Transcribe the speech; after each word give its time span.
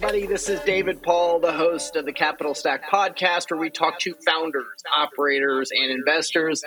Everybody. 0.00 0.26
This 0.26 0.48
is 0.48 0.60
David 0.60 1.02
Paul, 1.02 1.40
the 1.40 1.52
host 1.52 1.96
of 1.96 2.04
the 2.04 2.12
Capital 2.12 2.54
Stack 2.54 2.88
podcast, 2.88 3.50
where 3.50 3.58
we 3.58 3.68
talk 3.68 3.98
to 3.98 4.14
founders, 4.24 4.64
operators, 4.96 5.72
and 5.72 5.90
investors 5.90 6.62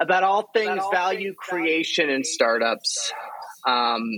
about 0.00 0.22
all 0.22 0.48
things 0.54 0.80
value 0.92 1.34
creation 1.36 2.08
and 2.10 2.24
startups. 2.24 3.12
Um, 3.66 4.08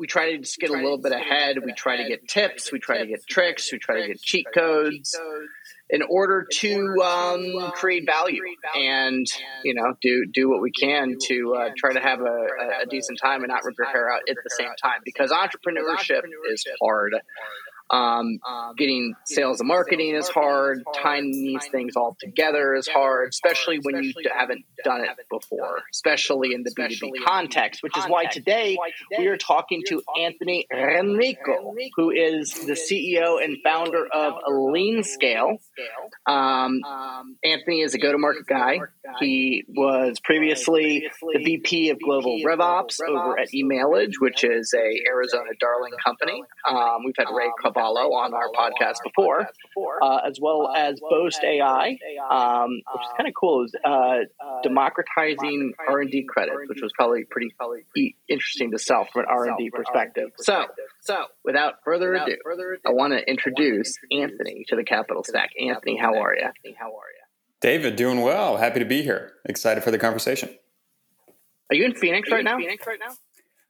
we 0.00 0.08
try 0.08 0.32
to 0.32 0.38
just 0.38 0.58
get 0.58 0.70
a 0.70 0.72
little 0.72 0.98
bit 0.98 1.12
ahead. 1.12 1.58
We 1.64 1.72
try 1.72 1.98
to 1.98 2.08
get 2.08 2.26
tips. 2.26 2.72
We 2.72 2.80
try 2.80 2.98
to 2.98 3.06
get 3.06 3.20
tricks. 3.28 3.70
We 3.70 3.78
try 3.78 4.00
to 4.00 4.08
get 4.08 4.20
cheat 4.20 4.46
codes 4.52 5.16
in 5.88 6.02
order 6.02 6.46
to 6.50 6.96
um, 7.02 7.70
create 7.72 8.06
value 8.06 8.42
and 8.74 9.26
you 9.64 9.74
know 9.74 9.94
do 10.02 10.26
do 10.32 10.50
what 10.50 10.60
we 10.60 10.70
can 10.70 11.16
to 11.28 11.54
uh, 11.54 11.70
try 11.76 11.92
to 11.92 12.00
have 12.00 12.20
a, 12.20 12.46
a, 12.82 12.86
decent 12.90 13.18
time 13.22 13.42
and 13.42 13.48
not 13.48 13.64
rip 13.64 13.74
your 13.78 13.86
hair 13.86 14.12
out 14.12 14.20
at 14.28 14.36
the 14.42 14.50
same 14.50 14.70
time 14.82 15.00
because 15.04 15.30
entrepreneurship 15.30 16.22
is 16.50 16.64
hard 16.82 17.14
um, 17.90 18.38
getting 18.76 19.14
sales 19.24 19.60
and 19.60 19.68
marketing 19.68 20.14
is 20.14 20.28
hard. 20.28 20.82
Tying 20.94 21.30
these 21.30 21.66
things 21.68 21.96
all 21.96 22.16
together 22.20 22.74
is 22.74 22.86
hard, 22.88 23.30
especially 23.30 23.78
when 23.82 24.02
you 24.02 24.12
haven't 24.36 24.64
done 24.84 25.02
it 25.02 25.10
before, 25.30 25.82
especially 25.92 26.52
in 26.52 26.62
the 26.62 26.70
B2B 26.70 27.24
context, 27.26 27.82
which 27.82 27.96
is 27.96 28.04
why 28.04 28.26
today 28.26 28.76
we 29.18 29.26
are 29.26 29.36
talking 29.36 29.82
to 29.86 30.02
Anthony 30.20 30.66
Enrico, 30.72 31.74
who 31.96 32.10
is 32.10 32.52
the 32.52 32.74
CEO 32.74 33.42
and 33.42 33.58
founder 33.64 34.06
of 34.12 34.34
LeanScale. 34.48 35.58
Um, 36.26 36.80
Anthony 37.44 37.80
is 37.80 37.94
a 37.94 37.98
go 37.98 38.12
to 38.12 38.18
market 38.18 38.46
guy. 38.46 38.80
He 39.20 39.64
was 39.68 40.20
previously 40.20 41.08
the 41.32 41.42
VP 41.42 41.90
of 41.90 41.98
Global 42.00 42.38
RevOps 42.44 43.00
over 43.06 43.38
at 43.38 43.48
Emailage, 43.54 44.14
which 44.20 44.44
is 44.44 44.74
a 44.74 45.08
Arizona 45.08 45.50
darling 45.58 45.92
company. 46.04 46.42
Um, 46.68 47.04
we've 47.04 47.14
had 47.16 47.28
Ray 47.34 47.50
follow 47.78 48.12
on 48.12 48.34
our 48.34 48.50
podcast 48.50 48.96
before, 49.04 49.48
uh, 50.02 50.20
as 50.26 50.38
well 50.40 50.72
as 50.74 51.00
Boast 51.00 51.42
AI, 51.42 51.98
um, 52.30 52.70
which 52.70 53.02
is 53.02 53.10
kind 53.16 53.28
of 53.28 53.34
cool. 53.38 53.64
Is 53.64 53.74
uh, 53.84 54.18
democratizing 54.62 55.72
R 55.88 56.00
and 56.00 56.10
D 56.10 56.24
credit, 56.28 56.54
which 56.68 56.80
was 56.82 56.92
probably 56.94 57.24
pretty 57.24 57.54
interesting 58.28 58.70
to 58.72 58.78
sell 58.78 59.06
from 59.12 59.22
an 59.22 59.26
R 59.30 59.48
and 59.48 59.58
D 59.58 59.70
perspective. 59.70 60.30
So, 60.38 60.66
so 61.00 61.26
without 61.44 61.74
further 61.84 62.14
ado, 62.14 62.36
I 62.86 62.90
want 62.90 63.12
to 63.12 63.28
introduce 63.28 63.96
Anthony 64.12 64.64
to 64.68 64.76
the 64.76 64.84
Capital 64.84 65.24
Stack. 65.24 65.50
Anthony, 65.60 65.96
how 65.96 66.14
are 66.20 66.34
you? 66.34 66.44
Anthony, 66.44 66.76
How 66.78 66.86
are 66.86 66.90
you? 66.90 67.18
David, 67.60 67.96
doing 67.96 68.20
well. 68.20 68.56
Happy 68.56 68.78
to 68.78 68.84
be 68.84 69.02
here. 69.02 69.32
Excited 69.44 69.82
for 69.82 69.90
the 69.90 69.98
conversation. 69.98 70.50
Are 71.70 71.76
you 71.76 71.84
in 71.84 71.94
Phoenix 71.94 72.30
right 72.30 72.44
now? 72.44 72.56
Phoenix 72.56 72.86
right 72.86 73.00
now? 73.00 73.14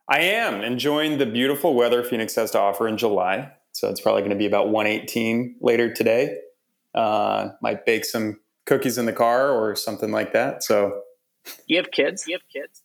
I 0.09 0.21
am 0.21 0.63
enjoying 0.63 1.19
the 1.19 1.27
beautiful 1.27 1.75
weather 1.75 2.03
Phoenix 2.03 2.35
has 2.37 2.51
to 2.53 2.59
offer 2.59 2.89
in 2.89 2.97
July. 2.97 3.53
So 3.79 3.89
it's 3.89 4.01
probably 4.01 4.23
going 4.23 4.33
to 4.33 4.37
be 4.37 4.47
about 4.47 4.71
118 4.71 5.57
later 5.61 5.93
today. 5.93 6.39
Uh, 6.95 7.51
might 7.63 7.87
bake 7.87 8.05
some 8.05 8.41
cookies 8.67 8.99
in 8.99 9.07
the 9.07 9.13
car 9.13 9.51
or 9.51 9.77
something 9.77 10.11
like 10.11 10.33
that. 10.33 10.65
So 10.65 11.03
you 11.67 11.77
have 11.77 11.91
kids? 11.91 12.27
You 12.27 12.35
have 12.35 12.49
kids? 12.53 12.83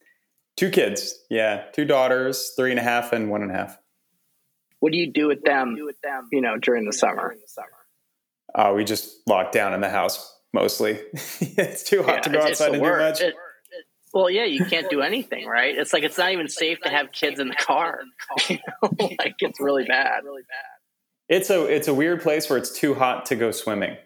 Two 0.56 0.70
kids. 0.70 1.18
Yeah. 1.30 1.64
Two 1.74 1.86
daughters, 1.86 2.54
three 2.56 2.70
and 2.70 2.80
a 2.80 2.84
half 2.84 3.12
and 3.12 3.32
one 3.32 3.42
and 3.42 3.50
a 3.50 3.56
half. 3.56 3.78
What 4.80 4.92
do 4.92 5.00
you 5.00 5.12
do 5.12 5.28
with 5.28 5.44
them, 5.44 5.78
you 6.32 6.42
know, 6.42 6.58
during 6.58 6.86
the 6.86 6.94
summer? 6.94 7.36
Uh, 8.54 8.74
we 8.76 8.84
just 8.84 9.28
lock 9.28 9.52
down 9.52 9.74
in 9.74 9.82
the 9.82 9.90
house 9.90 10.32
mostly. 10.54 11.00
it's 11.14 11.84
too 11.84 12.04
hot 12.04 12.16
yeah, 12.16 12.22
to 12.22 12.30
go 12.30 12.40
outside 12.42 12.74
and 12.74 12.84
do 12.84 12.98
much. 12.98 13.22
It, 13.22 13.34
well, 14.14 14.30
yeah, 14.30 14.46
you 14.46 14.64
can't 14.66 14.90
do 14.92 15.02
anything, 15.02 15.48
right? 15.48 15.76
It's 15.76 15.92
like 15.92 16.04
it's 16.04 16.20
not 16.20 16.32
even 16.32 16.48
safe 16.48 16.80
to 16.82 16.90
have 16.90 17.12
kids 17.12 17.40
in 17.40 17.48
the 17.48 17.56
car. 17.56 18.02
You 18.50 18.58
know? 18.82 18.90
like 19.20 19.36
it's 19.40 19.60
really 19.60 19.86
bad. 19.86 20.24
Really 20.24 20.44
bad. 20.44 20.73
It's 21.34 21.50
a 21.50 21.66
it's 21.66 21.88
a 21.88 21.94
weird 21.96 22.22
place 22.22 22.48
where 22.48 22.60
it's 22.60 22.72
too 22.72 22.94
hot 22.94 23.26
to 23.28 23.36
go 23.36 23.50
swimming. 23.50 23.98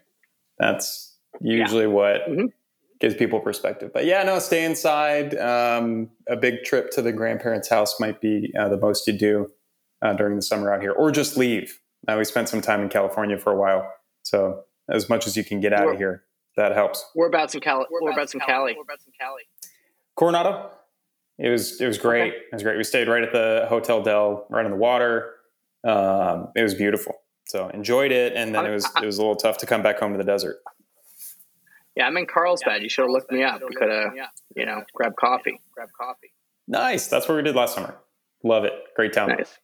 That's 0.59 1.17
usually 1.41 1.81
yeah. 1.83 1.88
what 1.89 2.21
mm-hmm. 2.29 2.45
gives 3.01 3.15
people 3.15 3.41
perspective. 3.41 3.91
But 3.93 4.05
yeah, 4.05 4.23
no, 4.23 4.39
stay 4.39 4.63
inside. 4.63 5.37
Um, 5.37 6.09
a 6.29 6.37
big 6.37 6.63
trip 6.63 6.89
to 6.91 7.01
the 7.01 7.11
grandparents' 7.11 7.67
house 7.67 7.99
might 7.99 8.21
be 8.21 8.53
uh, 8.57 8.69
the 8.69 8.77
most 8.77 9.07
you 9.07 9.13
do 9.13 9.47
uh, 10.01 10.13
during 10.13 10.37
the 10.37 10.41
summer 10.41 10.73
out 10.73 10.81
here, 10.81 10.93
or 10.93 11.11
just 11.11 11.35
leave. 11.35 11.81
Now 12.07 12.17
we 12.17 12.23
spent 12.23 12.47
some 12.47 12.61
time 12.61 12.81
in 12.81 12.87
California 12.87 13.37
for 13.37 13.51
a 13.51 13.57
while, 13.57 13.91
so 14.23 14.63
as 14.89 15.09
much 15.09 15.27
as 15.27 15.35
you 15.35 15.43
can 15.43 15.59
get 15.59 15.73
out 15.73 15.89
of 15.89 15.97
here, 15.97 16.23
that 16.55 16.71
helps. 16.71 17.05
We're 17.13 17.27
about 17.27 17.51
some 17.51 17.59
Cali? 17.59 17.85
Whereabouts 17.89 18.35
in 18.35 18.39
Cali? 18.39 18.71
Whereabouts 18.73 19.05
in 19.05 19.11
Cali? 19.19 19.43
Coronado. 20.16 20.71
It 21.37 21.49
was 21.49 21.81
it 21.81 21.87
was 21.87 21.97
great. 21.97 22.31
Okay. 22.31 22.37
It 22.37 22.53
was 22.53 22.63
great. 22.63 22.77
We 22.77 22.85
stayed 22.85 23.09
right 23.09 23.21
at 23.21 23.33
the 23.33 23.66
Hotel 23.67 24.01
Del, 24.01 24.47
right 24.49 24.63
on 24.63 24.71
the 24.71 24.77
water. 24.77 25.33
Um, 25.83 26.49
it 26.55 26.63
was 26.63 26.73
beautiful. 26.73 27.16
So 27.47 27.69
enjoyed 27.69 28.12
it, 28.12 28.34
and 28.35 28.53
then 28.53 28.66
it 28.66 28.72
was 28.72 28.85
it 29.02 29.06
was 29.06 29.18
a 29.18 29.22
little 29.22 29.35
tough 29.35 29.58
to 29.59 29.66
come 29.66 29.81
back 29.81 30.00
home 30.00 30.12
to 30.12 30.18
the 30.18 30.24
desert. 30.24 30.58
Yeah, 31.96 32.06
I'm 32.06 32.18
in 32.18 32.25
Carlsbad. 32.28 32.84
You 32.84 32.90
should 32.90 33.03
have 33.03 33.12
looked 33.12 33.31
me 33.31 33.44
up. 33.44 33.62
We 33.68 33.75
could 33.75 33.90
have, 33.90 34.13
you 34.56 34.66
know, 34.66 34.84
grab 34.94 35.16
coffee. 35.16 35.59
Grab 35.74 35.90
coffee. 36.00 36.31
Nice. 36.68 37.08
That's 37.08 37.28
what 37.28 37.35
we 37.35 37.41
did 37.41 37.56
last 37.56 37.74
summer. 37.74 37.96
Love 38.44 38.66
it. 38.66 38.74
Great 38.96 39.13
town. 39.13 39.30
Nice. 39.30 39.58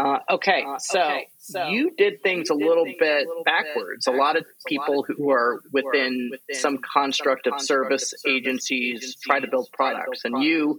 Uh, 0.00 0.18
okay, 0.30 0.64
uh, 0.66 0.78
so, 0.78 1.02
okay, 1.02 1.28
so 1.36 1.68
you 1.68 1.90
did 1.98 2.22
things 2.22 2.48
a 2.48 2.54
little 2.54 2.86
bit 2.86 3.26
a 3.26 3.28
little 3.28 3.44
backwards. 3.44 4.06
Bit 4.06 4.14
a 4.14 4.16
lot 4.16 4.36
of 4.36 4.46
people 4.66 5.04
who 5.06 5.30
are 5.30 5.60
within, 5.72 6.30
within 6.30 6.58
some 6.58 6.78
construct 6.78 7.46
of 7.46 7.60
service 7.60 8.14
agencies 8.26 9.16
try 9.22 9.40
to 9.40 9.46
build 9.46 9.68
products, 9.74 10.24
and 10.24 10.42
you 10.42 10.78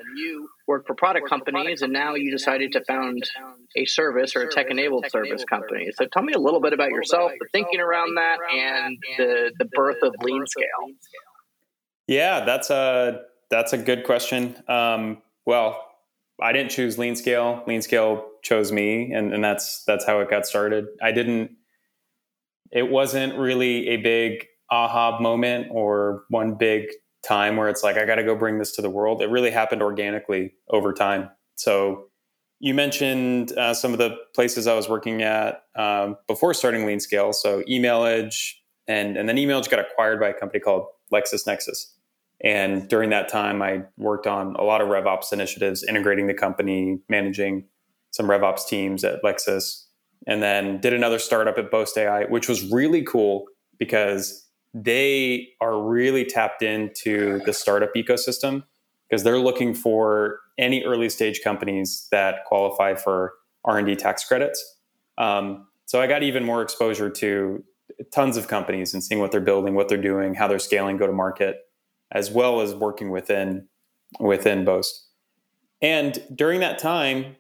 work 0.68 0.88
for 0.88 0.96
product 0.96 1.30
companies, 1.30 1.84
and 1.84 1.94
now 1.94 2.16
you 2.16 2.32
decided 2.32 2.72
to 2.72 2.84
found 2.86 3.24
a 3.76 3.86
service 3.86 4.36
or 4.36 4.42
a 4.42 4.52
tech-enabled 4.52 5.06
service 5.12 5.44
company. 5.46 5.92
So 5.94 6.08
tell 6.08 6.24
me 6.24 6.34
a 6.34 6.40
little 6.40 6.62
bit 6.62 6.74
about 6.74 6.90
yourself, 6.90 7.32
the 7.40 7.48
thinking 7.52 7.80
around 7.80 8.16
that, 8.16 8.40
and 8.52 8.98
the 9.20 9.52
the 9.60 9.66
birth 9.66 9.98
of 10.02 10.16
LeanScale. 10.24 10.96
Yeah, 12.08 12.44
that's 12.44 12.72
a 12.72 13.22
that's 13.52 13.74
a 13.74 13.78
good 13.78 14.04
question. 14.04 14.56
Um, 14.68 15.22
well, 15.46 15.80
I 16.42 16.54
didn't 16.54 16.72
choose 16.72 16.98
LeanScale. 16.98 17.68
Lean 17.68 17.84
Scale 17.84 18.31
chose 18.44 18.72
me, 18.72 19.12
and, 19.12 19.34
and 19.34 19.44
that's 19.44 19.84
that's 19.86 20.06
how 20.06 20.20
it 20.20 20.30
got 20.30 20.46
started. 20.46 20.86
I 21.02 21.12
didn't. 21.12 21.52
It 22.72 22.90
wasn't 22.90 23.38
really 23.38 23.90
a 23.90 23.98
big 23.98 24.46
aha 24.70 25.20
moment 25.20 25.68
or 25.72 26.24
one 26.30 26.56
big 26.56 26.86
time 27.24 27.58
where 27.58 27.70
it's 27.70 27.84
like 27.84 27.98
I 27.98 28.06
got 28.06 28.16
to 28.16 28.24
go 28.24 28.36
bring 28.36 28.58
this 28.58 28.72
to 28.78 28.82
the 28.82 28.90
world. 28.90 29.22
It 29.22 29.30
really 29.30 29.52
happened 29.52 29.82
organically 29.82 30.54
over 30.70 30.94
time. 30.94 31.30
So 31.56 32.08
you 32.60 32.74
mentioned 32.74 33.52
uh, 33.58 33.74
some 33.74 33.92
of 33.92 34.00
the 34.00 34.16
places 34.36 34.68
I 34.68 34.76
was 34.76 34.88
working 34.88 35.22
at 35.22 35.64
um, 35.76 36.16
before 36.28 36.54
starting 36.54 36.86
LeanScale 36.86 37.34
So 37.34 37.64
Emailage, 37.64 38.54
and 38.88 39.18
and 39.18 39.28
then 39.28 39.36
Emailage 39.36 39.70
got 39.70 39.80
acquired 39.80 40.20
by 40.20 40.30
a 40.30 40.34
company 40.34 40.60
called 40.60 40.86
LexisNexis. 41.14 41.94
And 42.44 42.88
during 42.88 43.12
that 43.12 43.30
time, 43.30 43.62
I 43.62 43.84
worked 43.98 44.26
on 44.26 44.56
a 44.56 44.64
lot 44.64 44.82
of 44.82 44.88
RevOps 44.88 45.32
initiatives, 45.32 45.84
integrating 45.84 46.28
the 46.28 46.34
company, 46.34 47.00
managing 47.08 47.66
some 48.12 48.28
RevOps 48.28 48.68
teams 48.68 49.04
at 49.04 49.24
Lexis, 49.24 49.86
and 50.28 50.44
then 50.44 50.80
did 50.80 50.94
another 50.94 51.20
startup 51.20 51.58
at 51.58 51.72
Boast 51.72 51.98
AI, 51.98 52.26
which 52.26 52.48
was 52.48 52.72
really 52.72 53.04
cool 53.04 53.46
because 53.80 54.48
they 54.74 55.50
are 55.60 55.82
really 55.82 56.24
tapped 56.24 56.62
into 56.62 57.40
the 57.46 57.54
startup 57.54 57.94
ecosystem 57.96 58.64
because 59.10 59.24
they're 59.24 59.40
looking 59.40 59.74
for 59.74 60.40
any 60.58 60.84
early 60.84 61.10
stage 61.10 61.42
companies 61.44 62.08
that 62.12 62.46
qualify 62.46 62.96
for 62.96 63.34
R&D 63.66 63.96
tax 63.98 64.24
credits. 64.24 64.64
Um, 65.18 65.68
so 65.86 66.02
I 66.02 66.08
got 66.08 66.24
even 66.24 66.46
more 66.46 66.62
exposure 66.62 67.10
to 67.10 67.64
tons 68.14 68.38
of 68.38 68.48
companies 68.48 68.94
and 68.94 69.04
seeing 69.04 69.20
what 69.20 69.32
they're 69.32 69.42
building, 69.42 69.74
what 69.74 69.90
they're 69.90 70.02
doing, 70.02 70.34
how 70.34 70.48
they're 70.48 70.60
scaling 70.60 70.98
go 70.98 71.08
to 71.08 71.14
market, 71.14 71.58
as 72.12 72.32
well 72.32 72.62
as 72.62 72.74
working 72.74 73.10
within 73.10 73.68
within 74.20 74.66
Boast. 74.66 75.08
And 75.82 76.22
during 76.34 76.60
that 76.60 76.80
time, 76.80 77.36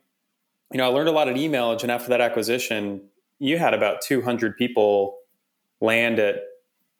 you 0.71 0.77
know, 0.77 0.85
I 0.85 0.94
learned 0.94 1.09
a 1.09 1.12
lot 1.12 1.27
at 1.27 1.35
Emailage, 1.35 1.83
and 1.83 1.91
after 1.91 2.09
that 2.09 2.21
acquisition, 2.21 3.01
you 3.39 3.57
had 3.57 3.73
about 3.73 4.01
200 4.01 4.57
people 4.57 5.18
land 5.79 6.19
at 6.19 6.38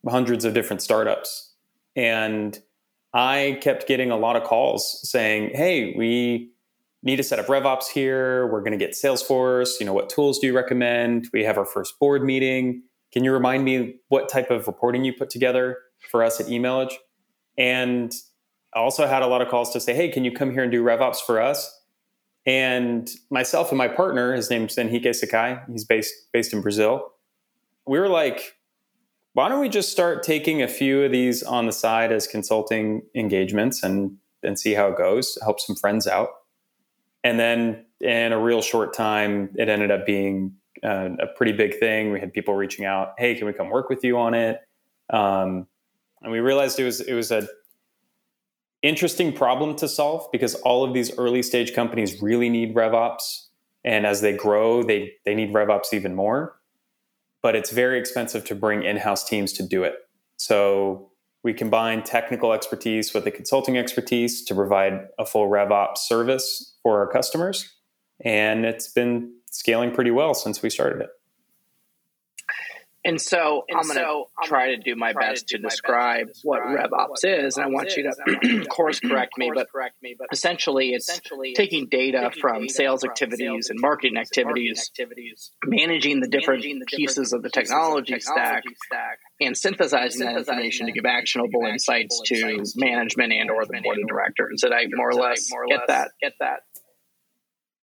hundreds 0.08 0.46
of 0.46 0.54
different 0.54 0.82
startups, 0.82 1.54
and 1.96 2.60
I 3.14 3.60
kept 3.62 3.88
getting 3.88 4.12
a 4.12 4.18
lot 4.18 4.36
of 4.36 4.44
calls 4.44 5.08
saying, 5.10 5.52
"Hey, 5.54 5.94
we 5.98 6.52
need 7.04 7.16
to 7.18 7.24
set 7.24 7.40
up 7.40 7.48
RevOps 7.48 7.88
here. 7.88 8.48
We're 8.48 8.60
going 8.62 8.78
to 8.78 8.78
get 8.78 8.92
Salesforce. 8.92 9.80
You 9.80 9.86
know, 9.86 9.94
what 9.94 10.10
tools 10.10 10.40
do 10.40 10.48
you 10.48 10.56
recommend? 10.56 11.28
We 11.34 11.44
have 11.44 11.58
our 11.58 11.66
first 11.66 12.00
board 12.00 12.24
meeting. 12.24 12.84
Can 13.12 13.24
you 13.24 13.34
remind 13.34 13.66
me 13.66 13.96
what 14.10 14.30
type 14.30 14.52
of 14.52 14.68
reporting 14.68 15.04
you 15.04 15.14
put 15.14 15.30
together 15.30 15.78
for 16.10 16.24
us 16.24 16.40
at 16.40 16.48
Emailage? 16.48 16.94
And 17.58 18.14
I 18.74 18.80
also 18.80 19.08
had 19.08 19.22
a 19.22 19.28
lot 19.28 19.42
of 19.42 19.50
calls 19.50 19.72
to 19.74 19.80
say, 19.80 19.94
hey, 19.94 20.10
can 20.10 20.24
you 20.24 20.32
come 20.32 20.52
here 20.52 20.64
and 20.64 20.72
do 20.72 20.84
RevOps 20.84 21.18
for 21.18 21.42
us? 21.42 21.81
And 22.46 23.10
myself 23.30 23.70
and 23.70 23.78
my 23.78 23.88
partner, 23.88 24.34
his 24.34 24.50
name's 24.50 24.78
Enrique 24.78 25.14
Sakai, 25.14 25.60
he's 25.72 25.86
based 25.86 26.14
based 26.34 26.54
in 26.54 26.62
Brazil. 26.62 27.12
We 27.86 28.00
were 28.00 28.10
like, 28.10 28.56
why 29.34 29.48
don't 29.48 29.62
we 29.62 29.70
just 29.70 29.92
start 29.92 30.24
taking 30.24 30.62
a 30.62 30.68
few 30.68 31.04
of 31.04 31.12
these 31.12 31.44
on 31.44 31.66
the 31.66 31.72
side 31.72 32.12
as 32.12 32.28
consulting 32.28 33.04
engagements 33.16 33.84
and 33.84 34.18
and 34.44 34.60
see 34.60 34.74
how 34.74 34.88
it 34.88 34.98
goes, 34.98 35.38
help 35.44 35.60
some 35.60 35.76
friends 35.76 36.08
out. 36.08 36.30
And 37.24 37.40
then 37.40 37.86
in 38.00 38.34
a 38.34 38.40
real 38.40 38.64
short 38.64 38.94
time, 38.94 39.52
it 39.56 39.70
ended 39.70 39.92
up 39.92 40.08
being 40.08 40.56
uh, 40.84 41.10
a 41.20 41.28
pretty 41.28 41.52
big 41.52 41.80
thing. 41.80 42.12
We 42.12 42.20
had 42.20 42.34
people 42.34 42.56
reaching 42.56 42.86
out, 42.86 43.14
"Hey, 43.18 43.36
can 43.36 43.46
we 43.46 43.54
come 43.54 43.70
work 43.70 43.90
with 43.90 44.04
you 44.04 44.18
on 44.18 44.34
it?" 44.34 44.60
Um, 45.12 45.68
and 46.22 46.32
we 46.32 46.40
realized 46.40 46.80
it 46.80 46.86
was 46.86 47.02
it 47.02 47.14
was 47.14 47.32
a 47.32 47.48
interesting 48.82 49.34
problem 49.34 49.76
to 49.78 49.88
solve 49.88 50.28
because 50.32 50.56
all 50.56 50.84
of 50.84 50.94
these 50.94 51.16
early 51.18 51.44
stage 51.44 51.74
companies 51.74 52.22
really 52.22 52.50
need 52.50 52.76
RevOps, 52.76 53.48
and 53.84 54.06
as 54.06 54.22
they 54.22 54.36
grow, 54.36 54.84
they 54.84 55.14
they 55.26 55.36
need 55.36 55.54
RevOps 55.54 55.94
even 55.94 56.16
more. 56.16 56.56
But 57.42 57.56
it's 57.56 57.72
very 57.72 58.00
expensive 58.00 58.46
to 58.46 58.56
bring 58.56 58.84
in-house 58.84 59.28
teams 59.28 59.54
to 59.54 59.64
do 59.64 59.84
it. 59.84 59.96
So 60.38 61.12
we 61.44 61.54
combine 61.54 62.04
technical 62.04 62.54
expertise 62.54 63.14
with 63.14 63.24
the 63.24 63.32
consulting 63.32 63.78
expertise 63.78 64.46
to 64.46 64.54
provide 64.54 65.08
a 65.18 65.26
full 65.26 65.50
RevOps 65.50 65.98
service 65.98 66.76
for 66.84 67.00
our 67.00 67.08
customers, 67.12 67.74
and 68.24 68.66
it's 68.66 68.88
been 68.88 69.34
scaling 69.50 69.92
pretty 69.92 70.12
well 70.12 70.34
since 70.34 70.62
we 70.62 70.70
started 70.70 71.02
it. 71.02 71.10
And 73.04 73.20
so 73.20 73.66
and 73.68 73.80
I'm 73.80 73.86
going 73.86 73.98
to 73.98 74.04
so 74.04 74.30
try 74.44 74.76
to 74.76 74.78
do 74.78 74.96
my 74.96 75.14
best 75.14 75.48
to, 75.50 75.58
describe, 75.58 76.28
best 76.28 76.42
to 76.42 76.44
describe 76.44 76.62
what 76.62 76.62
RevOps 76.62 77.46
is, 77.46 77.58
and 77.58 77.66
I 77.66 77.70
want 77.70 77.98
you 77.98 78.04
to 78.04 78.66
course 78.70 79.00
correct 79.04 79.38
me, 79.38 79.52
but 79.54 79.68
essentially 80.32 80.92
it's 80.92 81.20
taking 81.56 81.88
data 81.90 82.32
from 82.40 82.70
sales 82.70 83.04
activities 83.04 83.72
and 83.72 83.80
marketing 83.80 84.18
activities, 84.18 84.92
managing 85.66 86.20
the 86.20 86.28
different 86.28 86.64
pieces 86.88 87.34
of 87.34 87.42
the 87.42 87.50
technology 87.50 88.20
stack, 88.20 88.64
and 89.40 89.58
synthesizing 89.58 90.26
that 90.26 90.38
information 90.38 90.86
to 90.86 90.92
give 90.92 91.06
actionable 91.06 91.66
insights 91.66 92.22
to 92.26 92.64
management 92.76 93.34
and 93.34 93.50
or 93.50 93.66
the 93.66 93.82
board 93.84 93.98
of 93.98 94.08
directors. 94.08 94.62
Did 94.62 94.74
I 94.74 94.86
more 94.92 95.10
or 95.10 95.16
less 95.16 95.50
get 95.70 95.88
that? 95.88 96.12
Get 96.22 96.34
that? 96.40 96.60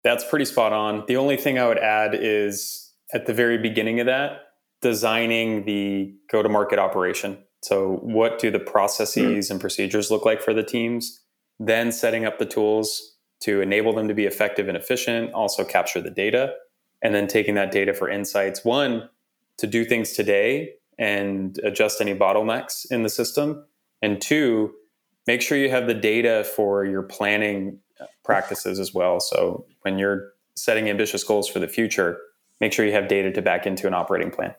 That's 0.04 0.24
pretty 0.30 0.46
spot 0.46 0.74
on. 0.74 1.06
The 1.08 1.18
only 1.18 1.38
thing 1.38 1.58
I 1.58 1.68
would 1.68 1.80
add 1.80 2.12
is 2.14 2.94
at 3.14 3.26
the 3.26 3.34
very 3.34 3.58
beginning 3.58 4.00
of 4.02 4.06
that, 4.06 4.42
designing 4.82 5.66
the 5.66 6.14
go 6.32 6.44
to 6.44 6.50
market 6.50 6.80
operation. 6.80 7.38
So, 7.62 8.00
what 8.04 8.38
do 8.38 8.52
the 8.52 8.60
processes 8.60 9.48
mm. 9.48 9.52
and 9.52 9.60
procedures 9.60 10.12
look 10.12 10.26
like 10.26 10.42
for 10.42 10.54
the 10.54 10.64
teams? 10.64 11.24
Then, 11.60 11.92
setting 11.92 12.26
up 12.26 12.38
the 12.38 12.46
tools 12.46 13.16
to 13.42 13.62
enable 13.62 13.94
them 13.94 14.08
to 14.08 14.14
be 14.14 14.26
effective 14.26 14.68
and 14.68 14.78
efficient, 14.78 15.34
also 15.34 15.64
capture 15.64 16.02
the 16.02 16.12
data, 16.12 16.54
and 17.02 17.16
then 17.16 17.28
taking 17.28 17.56
that 17.56 17.72
data 17.72 17.94
for 17.94 18.10
insights. 18.10 18.64
One, 18.64 19.10
to 19.58 19.68
do 19.68 19.84
things 19.84 20.14
today 20.14 20.74
and 20.98 21.60
adjust 21.64 22.02
any 22.02 22.14
bottlenecks 22.16 22.86
in 22.92 23.04
the 23.04 23.10
system. 23.10 23.66
And 24.02 24.22
two, 24.22 24.74
make 25.26 25.42
sure 25.42 25.58
you 25.58 25.70
have 25.70 25.88
the 25.88 25.94
data 25.94 26.44
for 26.56 26.86
your 26.86 27.02
planning 27.02 27.80
practices 28.24 28.80
as 28.80 28.94
well. 28.94 29.20
So, 29.20 29.66
when 29.82 29.98
you're 29.98 30.34
setting 30.56 30.90
ambitious 30.90 31.24
goals 31.24 31.50
for 31.50 31.60
the 31.60 31.68
future, 31.68 32.20
make 32.62 32.74
sure 32.74 32.86
you 32.86 32.94
have 32.94 33.08
data 33.08 33.32
to 33.32 33.42
back 33.42 33.66
into 33.66 33.88
an 33.88 33.94
operating 33.94 34.32
plan. 34.32 34.54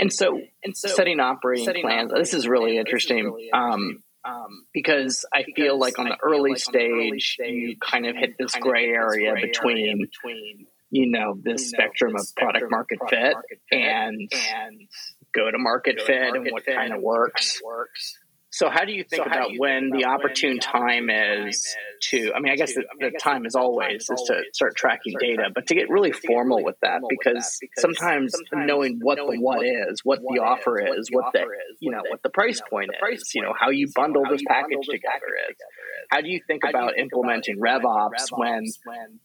And 0.00 0.12
so, 0.12 0.40
and 0.64 0.76
so 0.76 0.88
setting 0.88 1.20
operating 1.20 1.66
setting 1.66 1.82
plans. 1.82 2.10
Operating 2.10 2.22
this 2.22 2.34
is 2.34 2.48
really 2.48 2.78
interesting. 2.78 3.26
Really 3.26 3.50
um, 3.52 4.02
um, 4.24 4.66
because 4.72 5.24
I 5.32 5.44
because 5.44 5.54
feel 5.54 5.78
like 5.78 5.98
on 5.98 6.06
the 6.06 6.16
early, 6.22 6.50
like 6.52 6.60
stage, 6.60 7.34
stage, 7.34 7.52
you 7.52 7.76
kind 7.78 8.06
of 8.06 8.16
hit 8.16 8.36
this 8.38 8.54
gray 8.54 8.88
area 8.88 9.32
gray 9.32 9.46
between, 9.46 9.76
area 9.76 9.96
between, 9.96 10.66
you 10.90 11.10
know, 11.10 11.34
this 11.42 11.62
you 11.62 11.72
know, 11.72 11.84
spectrum 11.84 12.12
this 12.14 12.30
of 12.30 12.36
product 12.36 12.70
market, 12.70 12.98
product 12.98 13.10
fit, 13.14 13.32
market 13.32 13.60
fit 13.70 13.78
and, 13.78 14.32
and 14.54 14.80
go 15.34 15.50
to 15.50 15.58
market 15.58 16.00
fit 16.02 16.34
and 16.34 16.48
what 16.50 16.66
kind 16.66 16.92
of 16.92 17.00
works. 17.00 17.60
works. 17.64 18.18
So 18.52 18.68
how 18.68 18.84
do 18.84 18.92
you 18.92 19.04
think 19.04 19.22
so 19.22 19.30
about 19.30 19.52
you 19.52 19.60
when 19.60 19.90
think 19.90 19.92
about 19.92 19.98
the 20.00 20.04
opportune 20.06 20.50
when 20.50 20.58
time, 20.58 21.06
time 21.06 21.10
is, 21.10 21.56
is 21.56 21.76
to? 22.10 22.32
I 22.34 22.40
mean, 22.40 22.52
I 22.52 22.56
guess 22.56 22.74
the, 22.74 22.80
I 22.80 22.94
mean, 22.98 23.12
the 23.12 23.18
guess 23.18 23.22
time 23.22 23.46
is 23.46 23.54
always 23.54 24.02
is 24.10 24.22
to 24.26 24.42
start 24.52 24.74
tracking 24.74 25.14
data, 25.20 25.50
but 25.54 25.68
to 25.68 25.74
get 25.74 25.88
really 25.88 26.10
formal 26.10 26.64
with 26.64 26.74
that, 26.82 27.00
because 27.08 27.60
sometimes 27.78 28.34
knowing 28.52 28.98
what 29.00 29.18
the 29.18 29.38
what 29.38 29.64
is, 29.64 30.00
what 30.04 30.18
the 30.18 30.40
offer 30.40 30.80
is, 30.80 31.08
what 31.12 31.32
the 31.32 31.46
you 31.78 31.92
know 31.92 32.02
what 32.08 32.24
the 32.24 32.28
price 32.28 32.60
point 32.68 32.90
is, 33.12 33.32
you 33.36 33.42
know 33.42 33.54
how 33.58 33.70
you 33.70 33.88
bundle 33.94 34.24
this 34.28 34.42
package 34.46 34.86
together 34.86 35.30
is. 35.48 35.56
How 36.10 36.20
do 36.20 36.28
you 36.28 36.40
think 36.44 36.64
about 36.68 36.98
implementing 36.98 37.60
RevOps 37.60 38.32
when 38.32 38.64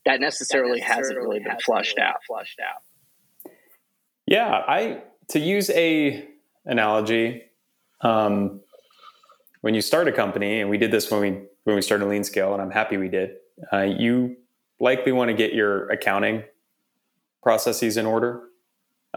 that 0.06 0.22
necessarily 0.22 0.82
hasn't 0.82 1.18
really 1.18 1.40
been 1.40 1.58
flushed 1.66 1.98
out? 1.98 2.18
Flushed 2.28 2.60
out. 2.60 3.52
Yeah, 4.28 4.48
I 4.50 5.02
to 5.30 5.40
use 5.40 5.72
a 5.72 6.28
analogy. 6.64 7.42
Um, 8.02 8.62
when 9.66 9.74
you 9.74 9.82
start 9.82 10.08
a 10.08 10.12
company, 10.12 10.62
and 10.62 10.70
we 10.70 10.78
did 10.78 10.92
this 10.92 11.10
when 11.10 11.22
we 11.22 11.30
when 11.64 11.76
we 11.76 11.82
started 11.82 12.08
LeanScale, 12.08 12.54
and 12.54 12.62
I'm 12.62 12.70
happy 12.70 12.98
we 12.98 13.10
did. 13.10 13.32
Uh, 13.74 13.82
you 13.82 14.36
likely 14.80 15.12
want 15.12 15.30
to 15.30 15.34
get 15.34 15.54
your 15.54 15.90
accounting 15.90 16.44
processes 17.42 17.98
in 17.98 18.06
order. 18.06 18.44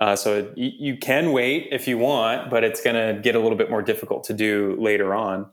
Uh, 0.00 0.16
so 0.16 0.50
you, 0.56 0.70
you 0.78 0.96
can 0.96 1.32
wait 1.32 1.68
if 1.70 1.86
you 1.86 1.98
want, 1.98 2.48
but 2.48 2.64
it's 2.64 2.80
going 2.80 2.96
to 2.96 3.20
get 3.20 3.34
a 3.34 3.38
little 3.38 3.58
bit 3.58 3.68
more 3.68 3.82
difficult 3.82 4.24
to 4.24 4.32
do 4.32 4.74
later 4.80 5.14
on. 5.14 5.50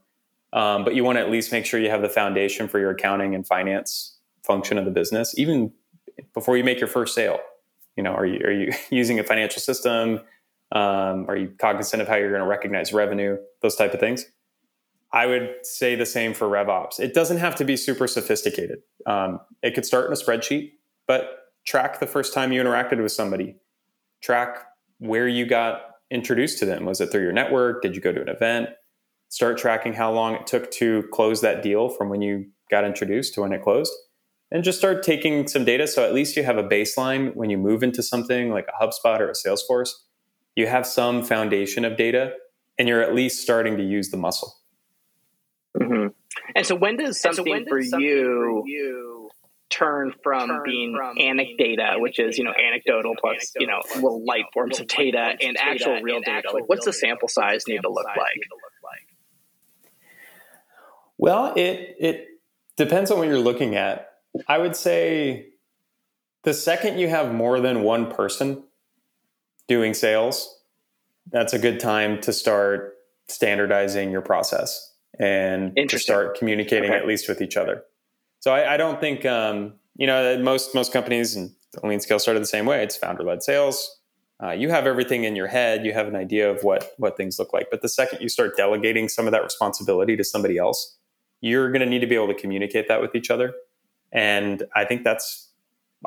Um, 0.53 0.85
but 0.85 0.95
you 0.95 1.03
want 1.03 1.17
to 1.17 1.21
at 1.21 1.29
least 1.29 1.51
make 1.51 1.65
sure 1.65 1.77
you 1.77 1.89
have 1.89 2.01
the 2.01 2.07
foundation 2.07 2.69
for 2.69 2.79
your 2.79 2.91
accounting 2.91 3.35
and 3.35 3.45
finance 3.45 4.17
function 4.43 4.77
of 4.77 4.85
the 4.85 4.91
business, 4.91 5.37
even 5.37 5.73
before 6.33 6.55
you 6.55 6.63
make 6.63 6.79
your 6.79 6.87
first 6.87 7.13
sale. 7.13 7.41
You 7.97 8.03
know, 8.03 8.13
are 8.13 8.25
you 8.25 8.39
are 8.45 8.51
you 8.51 8.71
using 8.91 9.19
a 9.19 9.25
financial 9.25 9.61
system? 9.61 10.21
Um, 10.71 11.25
are 11.27 11.35
you 11.35 11.53
cognizant 11.59 12.01
of 12.01 12.07
how 12.07 12.15
you're 12.15 12.31
going 12.31 12.41
to 12.41 12.47
recognize 12.47 12.93
revenue? 12.93 13.37
Those 13.61 13.75
type 13.75 13.93
of 13.93 13.99
things. 13.99 14.25
I 15.15 15.27
would 15.27 15.55
say 15.63 15.95
the 15.95 16.05
same 16.05 16.33
for 16.33 16.49
RevOps. 16.49 16.99
It 16.99 17.13
doesn't 17.13 17.37
have 17.37 17.55
to 17.55 17.63
be 17.63 17.77
super 17.77 18.05
sophisticated. 18.05 18.79
Um, 19.05 19.39
it 19.63 19.73
could 19.73 19.85
start 19.85 20.07
in 20.07 20.11
a 20.11 20.15
spreadsheet, 20.17 20.73
but 21.07 21.53
track 21.65 22.01
the 22.01 22.05
first 22.05 22.33
time 22.33 22.51
you 22.51 22.61
interacted 22.61 23.01
with 23.01 23.13
somebody. 23.13 23.55
Track 24.21 24.57
where 24.99 25.27
you 25.27 25.45
got 25.45 25.83
introduced 26.11 26.59
to 26.59 26.65
them. 26.65 26.83
Was 26.83 26.99
it 26.99 27.11
through 27.11 27.23
your 27.23 27.31
network? 27.31 27.81
Did 27.81 27.95
you 27.95 28.01
go 28.01 28.11
to 28.11 28.21
an 28.21 28.27
event? 28.27 28.69
Start 29.29 29.57
tracking 29.57 29.93
how 29.93 30.11
long 30.11 30.35
it 30.35 30.47
took 30.47 30.69
to 30.71 31.03
close 31.13 31.39
that 31.39 31.63
deal 31.63 31.87
from 31.87 32.09
when 32.09 32.21
you 32.21 32.47
got 32.69 32.83
introduced 32.83 33.33
to 33.35 33.41
when 33.41 33.53
it 33.53 33.63
closed. 33.63 33.93
And 34.51 34.65
just 34.65 34.77
start 34.77 35.01
taking 35.01 35.47
some 35.47 35.63
data 35.63 35.87
so 35.87 36.03
at 36.03 36.13
least 36.13 36.35
you 36.35 36.43
have 36.43 36.57
a 36.57 36.63
baseline 36.63 37.33
when 37.35 37.49
you 37.49 37.57
move 37.57 37.83
into 37.83 38.03
something 38.03 38.51
like 38.51 38.67
a 38.67 38.85
HubSpot 38.85 39.21
or 39.21 39.29
a 39.29 39.33
Salesforce. 39.33 39.91
You 40.57 40.67
have 40.67 40.85
some 40.85 41.23
foundation 41.23 41.85
of 41.85 41.95
data 41.95 42.33
and 42.77 42.89
you're 42.89 43.01
at 43.01 43.15
least 43.15 43.41
starting 43.41 43.77
to 43.77 43.83
use 43.83 44.09
the 44.09 44.17
muscle. 44.17 44.55
Mm-hmm. 45.75 46.07
And 46.55 46.65
so, 46.65 46.75
when 46.75 46.97
does 46.97 47.19
something, 47.19 47.45
so 47.45 47.51
when 47.51 47.63
does 47.63 47.69
for, 47.69 47.83
something 47.83 48.07
you 48.07 48.61
for, 48.63 48.67
you 48.67 49.29
turn 49.69 50.13
from 50.23 50.47
turn 50.47 50.61
being 50.63 50.95
from 50.95 51.17
anecdata, 51.17 51.99
which 51.99 52.19
is 52.19 52.37
you 52.37 52.43
know 52.43 52.53
anecdotal 52.53 53.15
plus 53.19 53.51
anecdotal 53.55 53.61
you 53.61 53.67
know 53.67 53.81
little 53.95 54.25
light 54.25 54.45
forms 54.53 54.79
of 54.79 54.87
data, 54.87 55.35
and 55.41 55.57
actual 55.59 56.01
real 56.01 56.21
data? 56.21 56.51
Like, 56.53 56.67
what's 56.67 56.85
the 56.85 56.93
sample 56.93 57.27
size 57.27 57.63
need 57.67 57.81
to 57.81 57.89
look 57.89 58.05
like? 58.05 58.39
Well, 61.17 61.53
it 61.55 61.95
it 61.99 62.27
depends 62.77 63.11
on 63.11 63.19
what 63.19 63.27
you're 63.27 63.39
looking 63.39 63.75
at. 63.75 64.13
I 64.47 64.57
would 64.57 64.75
say 64.75 65.47
the 66.43 66.53
second 66.53 66.99
you 66.99 67.07
have 67.07 67.33
more 67.33 67.59
than 67.59 67.83
one 67.83 68.11
person 68.11 68.63
doing 69.67 69.93
sales, 69.93 70.59
that's 71.31 71.53
a 71.53 71.59
good 71.59 71.79
time 71.79 72.21
to 72.21 72.33
start 72.33 72.97
standardizing 73.27 74.11
your 74.11 74.21
process 74.21 74.94
and 75.19 75.75
to 75.89 75.99
start 75.99 76.37
communicating 76.37 76.91
okay. 76.91 76.99
at 76.99 77.07
least 77.07 77.27
with 77.27 77.41
each 77.41 77.57
other. 77.57 77.83
So 78.39 78.53
I, 78.53 78.73
I 78.73 78.77
don't 78.77 78.99
think 78.99 79.25
um, 79.25 79.73
you 79.95 80.07
know 80.07 80.37
most 80.39 80.75
most 80.75 80.93
companies 80.93 81.35
and 81.35 81.51
LeanScale 81.77 82.19
started 82.19 82.41
the 82.41 82.47
same 82.47 82.65
way. 82.65 82.83
It's 82.83 82.95
founder 82.95 83.23
led 83.23 83.43
sales. 83.43 83.99
Uh, 84.43 84.51
you 84.51 84.69
have 84.69 84.85
everything 84.85 85.23
in 85.23 85.35
your 85.35 85.47
head. 85.47 85.85
You 85.85 85.93
have 85.93 86.07
an 86.07 86.15
idea 86.15 86.49
of 86.49 86.63
what 86.63 86.93
what 86.97 87.17
things 87.17 87.39
look 87.39 87.53
like. 87.53 87.67
But 87.71 87.81
the 87.81 87.89
second 87.89 88.21
you 88.21 88.29
start 88.29 88.57
delegating 88.57 89.07
some 89.09 89.25
of 89.25 89.31
that 89.31 89.43
responsibility 89.43 90.17
to 90.17 90.23
somebody 90.23 90.57
else, 90.57 90.97
you're 91.41 91.71
going 91.71 91.81
to 91.81 91.85
need 91.85 91.99
to 91.99 92.07
be 92.07 92.15
able 92.15 92.27
to 92.27 92.33
communicate 92.33 92.87
that 92.87 93.01
with 93.01 93.15
each 93.15 93.29
other. 93.29 93.53
And 94.11 94.63
I 94.75 94.85
think 94.85 95.03
that's 95.03 95.51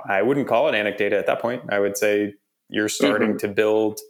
I 0.07 0.23
wouldn't 0.23 0.47
call 0.47 0.69
it 0.69 0.73
anecdata 0.73 1.19
at 1.19 1.27
that 1.27 1.41
point. 1.41 1.63
I 1.71 1.79
would 1.79 1.97
say 1.97 2.35
you're 2.69 2.89
starting 2.89 3.31
mm-hmm. 3.31 3.39
to 3.39 3.49
build 3.49 4.01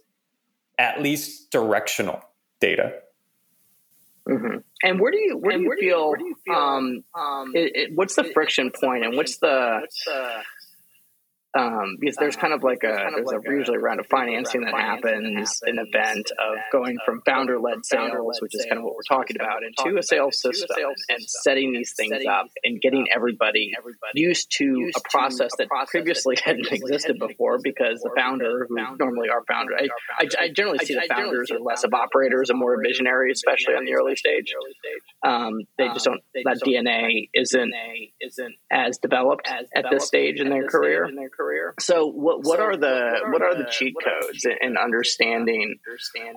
at 0.77 1.01
least 1.01 1.51
directional 1.51 2.21
data 2.59 2.93
Mm-hmm. 4.29 4.57
And 4.83 4.99
where 4.99 5.11
do 5.11 5.17
you 5.17 5.37
where, 5.37 5.57
do 5.57 5.63
you, 5.63 5.75
feel, 5.79 6.09
where 6.09 6.17
do 6.17 6.25
you 6.25 6.35
feel 6.45 6.55
um, 6.55 7.03
um 7.15 7.51
it, 7.55 7.71
it, 7.75 7.89
what's 7.95 8.15
the 8.15 8.23
friction 8.23 8.71
point 8.71 9.03
and 9.03 9.17
what's 9.17 9.37
the, 9.37 9.79
what's 9.81 10.05
the 10.05 10.41
um, 11.57 11.97
because 11.99 12.15
there's 12.17 12.35
kind 12.35 12.53
of 12.53 12.63
like 12.63 12.83
a 12.83 12.93
kind 12.93 13.07
of 13.07 13.25
there's 13.25 13.27
like 13.27 13.47
a, 13.47 13.51
usually 13.51 13.77
a 13.77 13.79
round 13.79 13.99
of 13.99 14.05
financing 14.07 14.61
that 14.61 14.73
happens, 14.73 15.59
an 15.63 15.79
event 15.79 16.31
of 16.31 16.57
going 16.71 16.97
from 17.05 17.21
founder 17.25 17.59
led 17.59 17.83
sales, 17.85 18.39
which 18.39 18.53
is 18.53 18.65
kind 18.65 18.77
of 18.77 18.83
what 18.83 18.95
we're 18.95 19.17
talking 19.17 19.35
about, 19.39 19.63
into 19.63 19.97
a 19.97 20.03
sales 20.03 20.39
system 20.39 20.67
and 21.09 21.21
setting 21.27 21.73
these 21.73 21.93
things 21.95 22.13
up 22.29 22.47
and 22.63 22.79
getting 22.81 23.07
everybody 23.13 23.73
used 24.13 24.51
to 24.57 24.91
a 24.95 24.99
process 25.09 25.51
that 25.57 25.67
previously 25.87 26.37
hadn't 26.43 26.71
existed 26.71 27.17
before 27.17 27.57
because 27.63 27.99
the 28.01 28.11
founder, 28.15 28.67
who 28.69 28.75
normally 28.99 29.29
our 29.29 29.43
founder, 29.45 29.73
I, 29.75 29.87
I, 30.19 30.27
I 30.39 30.49
generally 30.49 30.79
see 30.79 30.93
the 30.93 31.07
founders 31.09 31.49
are 31.51 31.59
less 31.59 31.83
of 31.83 31.93
operators 31.93 32.51
and 32.51 32.59
more 32.59 32.79
visionary, 32.81 33.31
especially 33.31 33.73
on 33.73 33.85
the 33.85 33.95
early 33.95 34.15
stage. 34.15 34.53
Um, 35.25 35.61
they 35.77 35.87
just 35.87 36.05
don't 36.05 36.21
that 36.45 36.61
DNA 36.63 37.29
isn't 37.33 37.73
isn't 38.21 38.55
as 38.71 38.99
developed 38.99 39.47
at 39.47 39.85
this 39.89 40.05
stage 40.05 40.39
in 40.39 40.49
their 40.49 40.67
career 40.67 41.09
career. 41.39 41.73
So 41.79 42.07
what 42.07 42.43
what 42.43 42.57
so 42.57 42.63
are 42.63 42.77
the 42.77 43.19
what 43.31 43.41
are, 43.41 43.55
the, 43.55 43.67
cheat 43.69 43.95
codes 44.03 44.45
in 44.61 44.77
understanding 44.77 45.79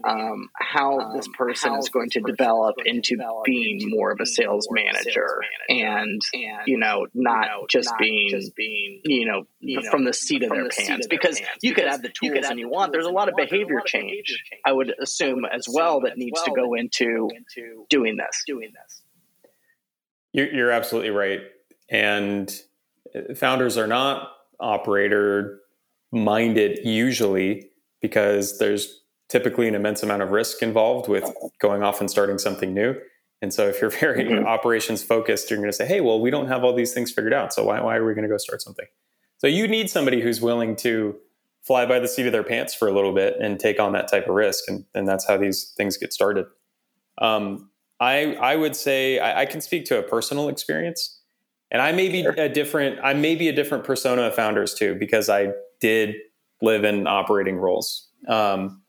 um, 0.05 0.49
how 0.55 1.01
um, 1.01 1.17
this 1.17 1.29
person 1.37 1.73
how 1.73 1.79
is 1.79 1.89
going 1.89 2.11
to 2.11 2.21
develop 2.21 2.77
into 2.85 3.17
being 3.45 3.81
more 3.91 4.13
of 4.13 4.19
a 4.21 4.27
sales 4.27 4.69
manager 4.71 5.41
and 5.69 6.21
you 6.67 6.79
know 6.79 7.07
not 7.15 7.47
just 7.69 7.93
being 7.99 8.29
just 8.31 8.55
being 8.55 9.01
you 9.05 9.27
know 9.27 9.45
from 9.91 10.05
the 10.05 10.13
seat 10.13 10.43
of 10.43 10.51
their 10.51 10.69
pants 10.69 11.07
because 11.09 11.41
you 11.63 11.75
could 11.75 11.87
have 11.87 12.03
the 12.03 12.11
tools 12.11 12.47
and 12.49 12.59
you 12.59 12.69
want. 12.69 12.93
There's 12.93 13.07
a 13.07 13.11
lot 13.11 13.29
of 13.29 13.37
behavior 13.37 13.81
change. 13.85 14.43
I 14.65 14.73
would 14.73 14.95
assume 15.01 15.45
as 15.45 15.67
well 15.73 16.01
that 16.03 16.17
needs 16.17 16.41
to 16.43 16.53
go 16.55 16.75
into 16.75 17.29
doing 17.89 18.17
this. 18.17 18.43
Doing 18.47 18.73
this. 18.73 19.03
You're, 20.33 20.53
you're 20.53 20.71
absolutely 20.71 21.11
right, 21.11 21.41
and 21.91 22.51
founders 23.35 23.77
are 23.77 23.87
not 23.87 24.31
operator 24.63 25.61
minded 26.13 26.79
usually 26.85 27.71
because 28.01 28.59
there's 28.59 29.01
typically 29.29 29.67
an 29.67 29.75
immense 29.75 30.03
amount 30.03 30.23
of 30.23 30.31
risk 30.31 30.63
involved 30.63 31.09
with 31.09 31.25
going 31.59 31.83
off 31.83 32.01
and 32.01 32.11
starting 32.11 32.39
something 32.39 32.75
new. 32.75 32.95
And 33.41 33.53
so 33.53 33.69
if 33.69 33.81
you're 33.81 33.91
very 34.01 34.25
mm-hmm. 34.25 34.47
operations 34.47 35.03
focused, 35.03 35.51
you're 35.51 35.59
going 35.59 35.71
to 35.71 35.77
say, 35.77 35.87
hey, 35.87 36.01
well, 36.01 36.21
we 36.21 36.31
don't 36.31 36.49
have 36.49 36.65
all 36.65 36.75
these 36.75 36.93
things 36.93 37.11
figured 37.11 37.33
out. 37.33 37.53
So 37.53 37.65
why, 37.65 37.81
why 37.81 37.97
are 37.97 38.05
we 38.05 38.15
going 38.15 38.25
to 38.25 38.29
go 38.29 38.37
start 38.37 38.63
something? 38.63 38.87
So 39.39 39.47
you 39.47 39.67
need 39.67 39.91
somebody 39.91 40.21
who's 40.21 40.41
willing 40.41 40.77
to 40.77 41.17
fly 41.63 41.87
by 41.87 41.99
the 41.99 42.09
seat 42.09 42.27
of 42.27 42.33
their 42.33 42.45
pants 42.45 42.75
for 42.75 42.89
a 42.89 42.93
little 42.93 43.13
bit 43.13 43.37
and 43.41 43.59
take 43.59 43.81
on 43.81 43.93
that 43.93 44.09
type 44.09 44.29
of 44.29 44.35
risk. 44.35 44.65
And, 44.69 44.85
and 44.95 45.09
that's 45.09 45.27
how 45.27 45.37
these 45.37 45.73
things 45.77 45.97
get 45.97 46.13
started. 46.13 46.47
Um, 47.19 47.71
I, 48.01 48.35
I 48.35 48.57
would 48.57 48.77
say 48.77 49.19
I, 49.19 49.43
I 49.43 49.47
can 49.47 49.61
speak 49.61 49.85
to 49.87 49.99
a 49.99 50.03
personal 50.03 50.49
experience. 50.49 51.21
And 51.73 51.81
I 51.81 51.91
may 51.91 52.09
be 52.11 52.23
sure. 52.23 52.35
a 52.37 52.49
different, 52.49 53.01
I 53.03 53.15
may 53.15 53.35
be 53.35 53.49
a 53.49 53.53
different 53.53 53.83
persona 53.83 54.23
of 54.23 54.35
founders 54.35 54.75
too, 54.75 54.95
because 54.95 55.29
I 55.29 55.53
did 55.81 56.15
live 56.61 56.85
in 56.85 57.07
operating 57.07 57.57
roles. 57.57 58.09
Um, 58.29 58.83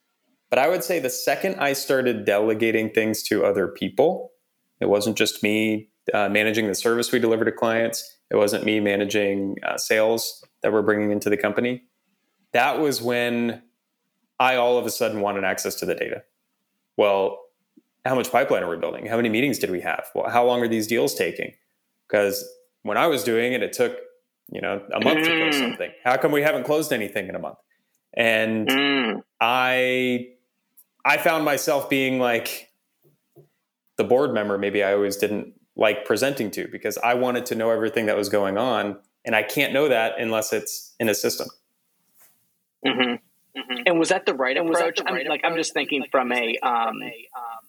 but 0.49 0.59
I 0.59 0.67
would 0.67 0.83
say 0.83 0.99
the 0.99 1.09
second 1.09 1.55
I 1.55 1.73
started 1.73 2.25
delegating 2.25 2.91
things 2.91 3.23
to 3.23 3.45
other 3.45 3.67
people, 3.67 4.33
it 4.79 4.89
wasn't 4.89 5.17
just 5.17 5.41
me 5.41 5.89
uh, 6.13 6.27
managing 6.29 6.67
the 6.67 6.75
service 6.75 7.11
we 7.11 7.19
deliver 7.19 7.45
to 7.45 7.51
clients. 7.51 8.17
It 8.29 8.35
wasn't 8.35 8.65
me 8.65 8.79
managing 8.79 9.55
uh, 9.65 9.77
sales 9.77 10.45
that 10.61 10.73
we're 10.73 10.81
bringing 10.81 11.11
into 11.11 11.29
the 11.29 11.37
company. 11.37 11.83
That 12.51 12.79
was 12.79 13.01
when 13.01 13.63
I 14.39 14.57
all 14.57 14.77
of 14.77 14.85
a 14.85 14.91
sudden 14.91 15.21
wanted 15.21 15.45
access 15.45 15.75
to 15.75 15.85
the 15.85 15.95
data. 15.95 16.23
Well, 16.97 17.39
how 18.05 18.13
much 18.13 18.29
pipeline 18.29 18.61
are 18.61 18.69
we 18.69 18.77
building? 18.77 19.05
How 19.05 19.15
many 19.15 19.29
meetings 19.29 19.57
did 19.57 19.71
we 19.71 19.79
have? 19.81 20.05
Well, 20.13 20.29
how 20.29 20.45
long 20.45 20.61
are 20.61 20.67
these 20.67 20.85
deals 20.85 21.15
taking? 21.15 21.53
Because 22.07 22.45
when 22.83 22.97
I 22.97 23.07
was 23.07 23.23
doing 23.23 23.53
it, 23.53 23.63
it 23.63 23.73
took 23.73 23.97
you 24.51 24.61
know 24.61 24.81
a 24.93 25.03
month 25.03 25.19
mm. 25.19 25.23
to 25.23 25.29
close 25.29 25.55
mm. 25.55 25.59
something. 25.59 25.91
How 26.03 26.17
come 26.17 26.31
we 26.31 26.41
haven't 26.41 26.63
closed 26.63 26.93
anything 26.93 27.27
in 27.27 27.35
a 27.35 27.39
month? 27.39 27.57
And 28.15 28.67
mm. 28.67 29.23
I 29.41 30.27
I 31.03 31.17
found 31.17 31.43
myself 31.43 31.89
being 31.89 32.19
like 32.19 32.69
the 33.97 34.03
board 34.03 34.33
member. 34.33 34.57
Maybe 34.57 34.83
I 34.83 34.93
always 34.93 35.17
didn't 35.17 35.53
like 35.75 36.05
presenting 36.05 36.51
to 36.51 36.67
because 36.67 36.97
I 36.97 37.15
wanted 37.15 37.47
to 37.47 37.55
know 37.55 37.71
everything 37.71 38.05
that 38.05 38.15
was 38.15 38.29
going 38.29 38.57
on, 38.57 38.99
and 39.25 39.35
I 39.35 39.43
can't 39.43 39.73
know 39.73 39.89
that 39.89 40.19
unless 40.19 40.53
it's 40.53 40.93
in 40.99 41.09
a 41.09 41.15
system. 41.15 41.47
Mm-hmm. 42.85 43.59
Mm-hmm. 43.59 43.83
And 43.85 43.99
was 43.99 44.09
that 44.09 44.25
the 44.25 44.33
right 44.33 44.57
approach? 44.57 44.97
The 44.97 45.03
right 45.03 45.11
I'm, 45.11 45.15
approach? 45.15 45.27
Like 45.27 45.41
I'm 45.43 45.55
just 45.55 45.73
thinking 45.73 46.01
like, 46.01 46.11
from, 46.11 46.31
a, 46.31 46.57
um, 46.57 47.01
a, 47.01 47.27
um, 47.37 47.63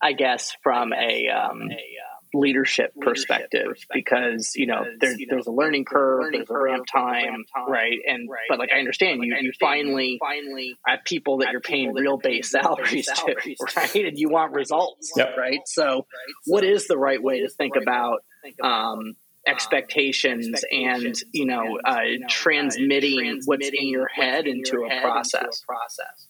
I 0.00 0.12
guess 0.12 0.56
from 0.62 0.92
a, 0.92 1.28
um, 1.28 1.70
a 1.70 1.94
leadership, 2.34 2.92
perspective, 3.00 3.66
perspective 3.68 3.86
because 3.92 4.52
you 4.56 4.66
know 4.66 4.84
because, 4.84 4.98
there's 5.00 5.18
you 5.18 5.26
know, 5.26 5.34
there's 5.34 5.46
a 5.46 5.52
learning 5.52 5.84
curve, 5.84 6.24
learning 6.24 6.40
there's 6.40 6.50
a 6.50 6.58
ramp 6.58 6.86
time, 6.86 7.26
ramp 7.26 7.46
time, 7.54 7.70
right? 7.70 7.98
And 8.06 8.28
right. 8.28 8.40
but 8.48 8.58
like 8.58 8.70
I 8.72 8.78
understand 8.78 9.22
you, 9.22 9.34
you 9.40 9.52
finally 9.58 10.18
finally 10.20 10.76
have 10.86 11.00
people 11.04 11.38
that 11.38 11.52
you're 11.52 11.60
paying 11.60 11.94
real 11.94 12.18
base 12.18 12.50
salaries, 12.50 13.06
salaries 13.06 13.58
to, 13.58 13.66
right? 13.76 13.94
And 13.94 14.18
you 14.18 14.28
want 14.28 14.52
results, 14.52 15.12
yep. 15.16 15.36
right? 15.36 15.60
So, 15.66 16.06
what 16.46 16.64
is 16.64 16.88
the 16.88 16.98
right 16.98 17.22
way 17.22 17.40
to 17.40 17.48
think 17.48 17.76
about? 17.76 18.24
Um, 18.62 19.16
expectations, 19.46 20.48
expectations 20.48 21.04
and 21.04 21.16
you 21.32 21.46
know, 21.46 21.78
uh, 21.84 22.00
you 22.02 22.20
know 22.20 22.26
transmitting, 22.28 23.18
uh, 23.18 23.22
transmitting 23.22 23.40
what's 23.46 23.68
in 23.68 23.88
your 23.88 24.08
head, 24.08 24.46
in 24.46 24.58
into, 24.58 24.72
your 24.72 24.86
a 24.86 24.90
head 24.90 25.04
into, 25.04 25.38
a 25.38 25.66
process. 25.66 26.28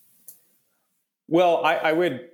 Well, 1.29 1.65
I, 1.65 1.77
I 1.77 1.93
would 1.93 2.29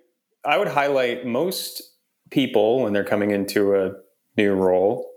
I 0.44 0.56
would 0.56 0.68
highlight 0.68 1.26
most 1.26 1.82
people 2.30 2.82
when 2.82 2.92
they're 2.92 3.04
coming 3.04 3.30
into 3.30 3.74
a 3.74 3.92
new 4.36 4.54
role 4.54 5.10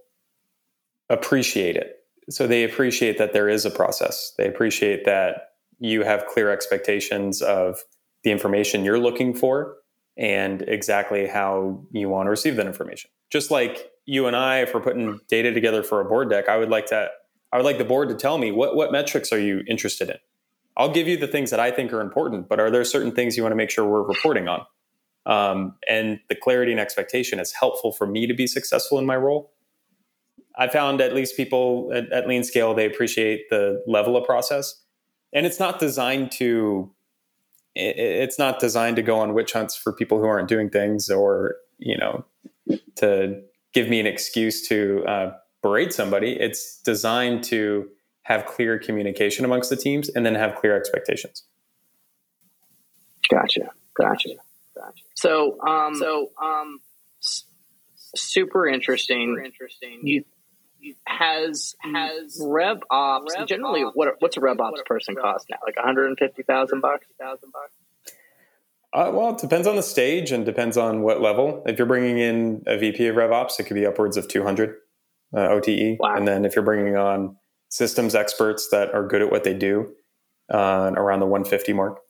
appreciate 1.10 1.75
it. 1.75 2.00
So 2.29 2.48
they 2.48 2.63
appreciate 2.63 3.17
that 3.17 3.34
there 3.34 3.50
is 3.50 3.65
a 3.65 3.72
process. 3.72 4.34
They 4.38 4.48
appreciate 4.48 5.05
that 5.05 5.51
you 5.79 6.03
have 6.03 6.25
clear 6.25 6.50
expectations 6.50 7.41
of 7.41 7.84
the 8.24 8.32
information 8.32 8.86
you're 8.86 9.00
looking 9.00 9.34
for 9.34 9.75
and 10.17 10.62
exactly 10.63 11.27
how 11.27 11.84
you 11.91 12.08
want 12.08 12.27
to 12.27 12.29
receive 12.29 12.55
that 12.55 12.67
information. 12.67 13.10
Just 13.29 13.51
like 13.51 13.91
you 14.05 14.27
and 14.27 14.36
I, 14.36 14.60
if 14.60 14.74
we're 14.74 14.82
putting 14.82 15.20
data 15.27 15.51
together 15.51 15.84
for 15.84 16.00
a 16.00 16.05
board 16.05 16.29
deck, 16.29 16.48
I 16.48 16.58
would 16.58 16.70
like 16.70 16.88
to 16.88 17.10
I 17.51 17.58
would 17.58 17.65
like 17.65 17.77
the 17.77 17.86
board 17.86 18.10
to 18.10 18.15
tell 18.15 18.38
me 18.38 18.51
what 18.51 18.75
what 18.75 18.91
metrics 18.91 19.32
are 19.32 19.39
you 19.39 19.63
interested 19.67 20.10
in. 20.10 20.17
I'll 20.75 20.89
give 20.89 21.08
you 21.08 21.17
the 21.17 21.27
things 21.27 21.51
that 21.51 21.60
I 21.60 21.70
think 21.70 21.93
are 21.93 22.01
important, 22.01 22.50
but 22.50 22.60
are 22.60 22.72
there 22.72 22.84
certain 22.84 23.12
things 23.12 23.38
you 23.38 23.43
want 23.43 23.51
to 23.51 23.58
make 23.58 23.70
sure 23.70 23.86
we're 23.86 24.01
reporting 24.01 24.48
on? 24.48 24.65
Um, 25.25 25.75
and 25.88 26.20
the 26.30 26.36
clarity 26.36 26.72
and 26.72 26.82
expectation 26.82 27.39
is 27.39 27.51
helpful 27.51 27.92
for 27.92 28.06
me 28.06 28.27
to 28.27 28.34
be 28.34 28.48
successful 28.48 29.00
in 29.00 29.06
my 29.06 29.15
role. 29.15 29.51
I 30.56 30.68
found 30.68 31.01
at 31.01 31.15
least 31.15 31.38
people 31.38 31.92
at, 31.94 32.12
at 32.12 32.25
LeanScale, 32.25 32.75
they 32.75 32.86
appreciate 32.86 33.50
the 33.50 33.82
level 33.88 34.18
of 34.18 34.25
process. 34.25 34.82
And 35.34 35.46
it's 35.46 35.60
not 35.60 35.80
designed 35.80 36.32
to 36.34 36.92
it's 37.75 38.38
not 38.38 38.60
designed 38.60 38.96
to 38.98 39.01
go 39.01 39.20
on 39.20 39.34
witch 39.34 39.53
hunts 39.53 39.75
for 39.75 39.92
people 39.92 40.20
who 40.20 40.25
aren't 40.25 40.48
doing 40.48 40.70
things 40.70 41.10
or 41.10 41.56
you 41.80 41.98
know 41.98 42.24
to 42.96 43.42
give 43.74 43.89
me 43.89 44.00
an 44.00 44.06
excuse 44.06 44.68
to 44.68 45.03
uh, 45.08 45.32
berate 45.63 45.92
somebody 45.92 46.34
it's 46.39 46.80
designed 46.82 47.44
to 47.44 47.89
have 48.22 48.46
clear 48.46 48.77
communication 48.77 49.44
amongst 49.44 49.72
the 49.72 49.75
teams 49.75 50.08
and 50.10 50.24
then 50.24 50.36
have 50.36 50.53
clear 50.53 50.77
expectations 50.77 51.46
gotcha 53.32 53.72
gotcha 54.00 54.30
Gotcha. 54.30 54.52
So, 55.24 55.58
um, 55.65 55.96
so 55.96 56.32
um, 56.44 56.80
super 58.13 58.68
interesting. 58.68 59.36
Super 59.36 59.46
interesting. 59.46 60.01
You 60.03 60.24
has 61.08 61.75
has 61.80 62.42
rev 62.46 62.80
ops 62.92 63.34
rev 63.38 63.48
generally 63.48 63.86
ops, 63.86 63.96
what 63.96 64.15
what's 64.20 64.36
a 64.36 64.42
rev 64.42 64.60
ops 64.60 64.82
person 64.86 65.15
rev 65.15 65.24
cost 65.24 65.46
now 65.50 65.56
like 65.65 65.77
150,000 65.77 66.82
bucks 66.82 67.06
Thousand 67.18 67.51
uh, 68.92 69.10
well 69.13 69.30
it 69.30 69.38
depends 69.38 69.65
on 69.65 69.77
the 69.77 69.82
stage 69.82 70.34
and 70.34 70.46
depends 70.46 70.75
on 70.75 71.01
what 71.01 71.22
level 71.22 71.63
if 71.68 71.77
you're 71.77 71.88
bringing 71.88 72.18
in 72.18 72.63
a 72.68 72.77
VP 72.77 73.08
of 73.08 73.15
rev 73.15 73.32
ops 73.32 73.62
it 73.62 73.63
could 73.63 73.75
be 73.75 73.86
upwards 73.86 74.18
of 74.18 74.27
200 74.27 74.75
uh, 75.38 75.39
OTE 75.39 76.00
wow. 76.01 76.15
and 76.18 76.27
then 76.27 76.44
if 76.44 76.53
you're 76.53 76.65
bringing 76.65 76.98
on 76.98 77.38
systems 77.70 78.13
experts 78.13 78.68
that 78.72 78.94
are 78.94 79.08
good 79.08 79.22
at 79.22 79.32
what 79.32 79.46
they 79.46 79.53
do 79.53 79.89
uh, 80.53 80.92
around 80.98 81.22
the 81.22 81.25
150 81.25 81.72
mark 81.72 82.01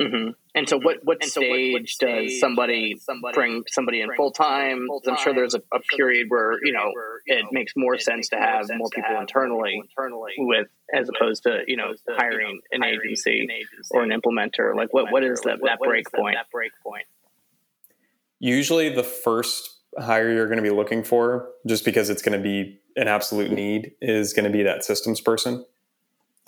Mm-hmm. 0.00 0.30
And 0.56 0.68
so, 0.68 0.76
what 0.76 0.98
what, 1.04 1.22
stage, 1.22 1.32
so 1.32 1.40
what, 1.40 1.72
what 1.80 1.88
stage 1.88 2.28
does 2.28 2.40
somebody, 2.40 2.96
somebody 2.98 3.34
bring 3.34 3.62
somebody 3.68 4.00
in 4.00 4.08
full 4.16 4.32
time? 4.32 4.88
I'm 5.06 5.16
sure 5.16 5.32
there's 5.32 5.54
a, 5.54 5.62
a 5.72 5.80
period 5.96 6.26
where 6.28 6.58
you 6.64 6.72
know 6.72 6.90
it 7.26 7.46
makes 7.52 7.74
more 7.76 7.96
sense 7.98 8.28
to 8.30 8.36
have 8.36 8.68
more 8.74 8.88
people 8.92 9.20
internally, 9.20 9.80
internally 9.80 10.32
with 10.38 10.66
as 10.92 11.08
opposed 11.08 11.44
to 11.44 11.62
you 11.68 11.76
know 11.76 11.94
hiring 12.08 12.60
an 12.72 12.82
agency 12.82 13.48
or 13.92 14.02
an 14.02 14.10
implementer. 14.10 14.74
Like 14.74 14.92
what 14.92 15.12
what 15.12 15.22
is 15.22 15.40
that 15.42 15.58
that 15.62 15.78
break 15.78 16.10
point? 16.12 16.36
That 16.36 16.50
break 16.50 16.72
point. 16.84 17.04
Usually, 18.40 18.88
the 18.88 19.04
first 19.04 19.78
hire 19.96 20.32
you're 20.32 20.48
going 20.48 20.62
to 20.62 20.62
be 20.62 20.74
looking 20.74 21.04
for, 21.04 21.50
just 21.68 21.84
because 21.84 22.10
it's 22.10 22.20
going 22.20 22.36
to 22.36 22.42
be 22.42 22.80
an 22.96 23.06
absolute 23.06 23.52
need, 23.52 23.92
is 24.00 24.32
going 24.32 24.44
to 24.44 24.50
be 24.50 24.64
that 24.64 24.84
systems 24.84 25.20
person. 25.20 25.64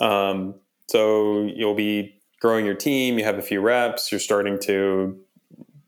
Um, 0.01 0.57
so 0.89 1.43
you'll 1.55 1.75
be 1.75 2.16
growing 2.41 2.67
your 2.67 2.75
team, 2.75 3.19
you 3.19 3.25
have 3.25 3.39
a 3.39 3.43
few 3.43 3.61
reps, 3.61 4.11
you're 4.11 4.21
starting 4.21 4.59
to 4.61 5.19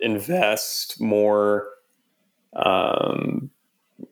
invest 0.01 1.01
more, 1.01 1.69
um, 2.55 3.51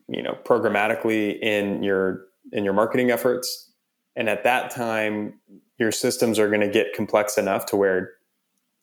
you 0.08 0.22
know, 0.22 0.36
programmatically 0.44 1.38
in 1.40 1.82
your 1.82 2.26
in 2.52 2.64
your 2.64 2.74
marketing 2.74 3.10
efforts. 3.10 3.70
And 4.14 4.28
at 4.28 4.44
that 4.44 4.70
time, 4.70 5.34
your 5.78 5.92
systems 5.92 6.38
are 6.38 6.48
going 6.48 6.60
to 6.60 6.68
get 6.68 6.94
complex 6.94 7.36
enough 7.36 7.66
to 7.66 7.76
where 7.76 8.12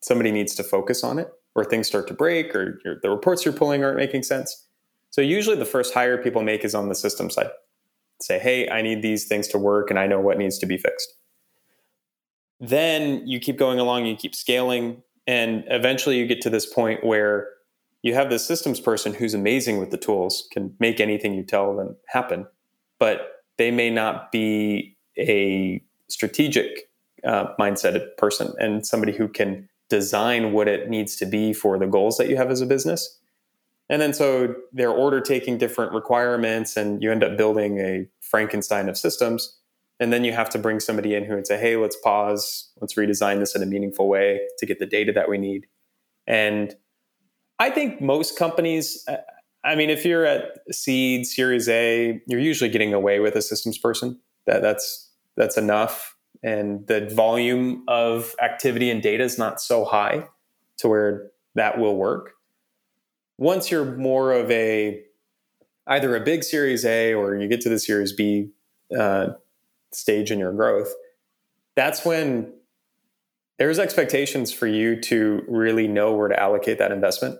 somebody 0.00 0.30
needs 0.30 0.54
to 0.54 0.62
focus 0.62 1.02
on 1.02 1.18
it, 1.18 1.28
or 1.54 1.64
things 1.64 1.86
start 1.86 2.06
to 2.08 2.14
break, 2.14 2.54
or 2.54 2.78
the 3.02 3.10
reports 3.10 3.44
you're 3.44 3.54
pulling 3.54 3.82
aren't 3.82 3.96
making 3.96 4.22
sense. 4.22 4.66
So 5.10 5.20
usually, 5.20 5.56
the 5.56 5.64
first 5.64 5.94
hire 5.94 6.18
people 6.22 6.42
make 6.42 6.64
is 6.64 6.74
on 6.74 6.88
the 6.88 6.94
system 6.94 7.30
side. 7.30 7.50
Say, 8.20 8.38
hey, 8.38 8.68
I 8.68 8.82
need 8.82 9.02
these 9.02 9.26
things 9.26 9.48
to 9.48 9.58
work, 9.58 9.90
and 9.90 9.98
I 9.98 10.06
know 10.06 10.20
what 10.20 10.38
needs 10.38 10.58
to 10.58 10.66
be 10.66 10.76
fixed. 10.76 11.14
Then 12.60 13.26
you 13.26 13.40
keep 13.40 13.58
going 13.58 13.78
along, 13.78 14.06
you 14.06 14.16
keep 14.16 14.34
scaling, 14.34 15.02
and 15.26 15.64
eventually 15.68 16.18
you 16.18 16.26
get 16.26 16.40
to 16.42 16.50
this 16.50 16.66
point 16.66 17.04
where 17.04 17.48
you 18.02 18.14
have 18.14 18.30
this 18.30 18.46
systems 18.46 18.80
person 18.80 19.14
who's 19.14 19.34
amazing 19.34 19.78
with 19.78 19.90
the 19.90 19.96
tools, 19.96 20.46
can 20.52 20.74
make 20.78 21.00
anything 21.00 21.34
you 21.34 21.42
tell 21.42 21.74
them 21.74 21.96
happen, 22.06 22.46
but 22.98 23.42
they 23.56 23.70
may 23.70 23.90
not 23.90 24.30
be 24.30 24.96
a 25.18 25.82
strategic 26.08 26.90
uh, 27.24 27.46
mindset 27.58 28.16
person 28.18 28.52
and 28.58 28.86
somebody 28.86 29.12
who 29.12 29.26
can 29.26 29.68
design 29.88 30.52
what 30.52 30.68
it 30.68 30.90
needs 30.90 31.16
to 31.16 31.26
be 31.26 31.52
for 31.52 31.78
the 31.78 31.86
goals 31.86 32.18
that 32.18 32.28
you 32.28 32.36
have 32.36 32.50
as 32.50 32.60
a 32.60 32.66
business. 32.66 33.18
And 33.88 34.00
then 34.00 34.12
so 34.12 34.54
they're 34.72 34.90
order 34.90 35.20
taking 35.20 35.58
different 35.58 35.92
requirements, 35.92 36.76
and 36.76 37.02
you 37.02 37.12
end 37.12 37.22
up 37.22 37.36
building 37.36 37.78
a 37.78 38.06
Frankenstein 38.20 38.88
of 38.88 38.96
systems 38.96 39.58
and 40.00 40.12
then 40.12 40.24
you 40.24 40.32
have 40.32 40.50
to 40.50 40.58
bring 40.58 40.80
somebody 40.80 41.14
in 41.14 41.24
who 41.24 41.34
would 41.34 41.46
say, 41.46 41.58
hey, 41.58 41.76
let's 41.76 41.96
pause, 41.96 42.70
let's 42.80 42.94
redesign 42.94 43.38
this 43.38 43.54
in 43.54 43.62
a 43.62 43.66
meaningful 43.66 44.08
way 44.08 44.40
to 44.58 44.66
get 44.66 44.78
the 44.78 44.86
data 44.86 45.12
that 45.12 45.28
we 45.28 45.38
need. 45.38 45.66
And 46.26 46.74
I 47.58 47.70
think 47.70 48.00
most 48.00 48.38
companies, 48.38 49.04
uh, 49.08 49.18
I 49.64 49.76
mean, 49.76 49.90
if 49.90 50.04
you're 50.04 50.26
at 50.26 50.58
seed, 50.72 51.26
series 51.26 51.68
A, 51.68 52.20
you're 52.26 52.40
usually 52.40 52.70
getting 52.70 52.92
away 52.92 53.20
with 53.20 53.36
a 53.36 53.42
systems 53.42 53.78
person. 53.78 54.18
That 54.46 54.62
that's 54.62 55.10
that's 55.36 55.56
enough. 55.56 56.16
And 56.42 56.86
the 56.86 57.08
volume 57.14 57.84
of 57.88 58.34
activity 58.42 58.90
and 58.90 59.00
data 59.00 59.24
is 59.24 59.38
not 59.38 59.60
so 59.60 59.84
high 59.84 60.28
to 60.78 60.88
where 60.88 61.30
that 61.54 61.78
will 61.78 61.96
work. 61.96 62.32
Once 63.38 63.70
you're 63.70 63.96
more 63.96 64.32
of 64.32 64.50
a 64.50 65.02
either 65.86 66.14
a 66.16 66.20
big 66.20 66.42
series 66.42 66.84
A 66.84 67.14
or 67.14 67.36
you 67.36 67.48
get 67.48 67.60
to 67.62 67.68
the 67.68 67.78
series 67.78 68.12
B 68.12 68.50
uh, 68.98 69.28
stage 69.94 70.30
in 70.30 70.38
your 70.38 70.52
growth, 70.52 70.92
that's 71.76 72.04
when 72.04 72.52
there's 73.58 73.78
expectations 73.78 74.52
for 74.52 74.66
you 74.66 75.00
to 75.02 75.42
really 75.48 75.86
know 75.86 76.12
where 76.12 76.28
to 76.28 76.38
allocate 76.38 76.78
that 76.78 76.92
investment 76.92 77.38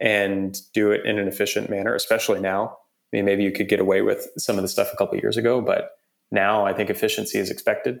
and 0.00 0.58
do 0.72 0.90
it 0.90 1.04
in 1.04 1.18
an 1.18 1.26
efficient 1.26 1.70
manner, 1.70 1.94
especially 1.94 2.40
now. 2.40 2.76
I 3.12 3.16
mean, 3.16 3.24
maybe 3.24 3.42
you 3.42 3.52
could 3.52 3.68
get 3.68 3.80
away 3.80 4.02
with 4.02 4.28
some 4.36 4.56
of 4.56 4.62
the 4.62 4.68
stuff 4.68 4.90
a 4.92 4.96
couple 4.96 5.18
years 5.18 5.36
ago, 5.36 5.60
but 5.60 5.92
now 6.30 6.66
I 6.66 6.72
think 6.74 6.90
efficiency 6.90 7.38
is 7.38 7.50
expected. 7.50 8.00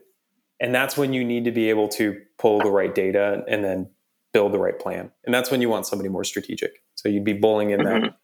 And 0.60 0.74
that's 0.74 0.96
when 0.96 1.12
you 1.12 1.24
need 1.24 1.44
to 1.44 1.52
be 1.52 1.70
able 1.70 1.88
to 1.90 2.20
pull 2.38 2.60
the 2.60 2.70
right 2.70 2.94
data 2.94 3.44
and 3.48 3.64
then 3.64 3.88
build 4.32 4.52
the 4.52 4.58
right 4.58 4.78
plan. 4.78 5.10
And 5.24 5.34
that's 5.34 5.50
when 5.50 5.60
you 5.60 5.68
want 5.68 5.86
somebody 5.86 6.08
more 6.08 6.24
strategic. 6.24 6.82
So 6.96 7.08
you'd 7.08 7.24
be 7.24 7.32
bulling 7.32 7.70
in 7.70 7.80
mm-hmm. 7.80 8.02
that 8.02 8.18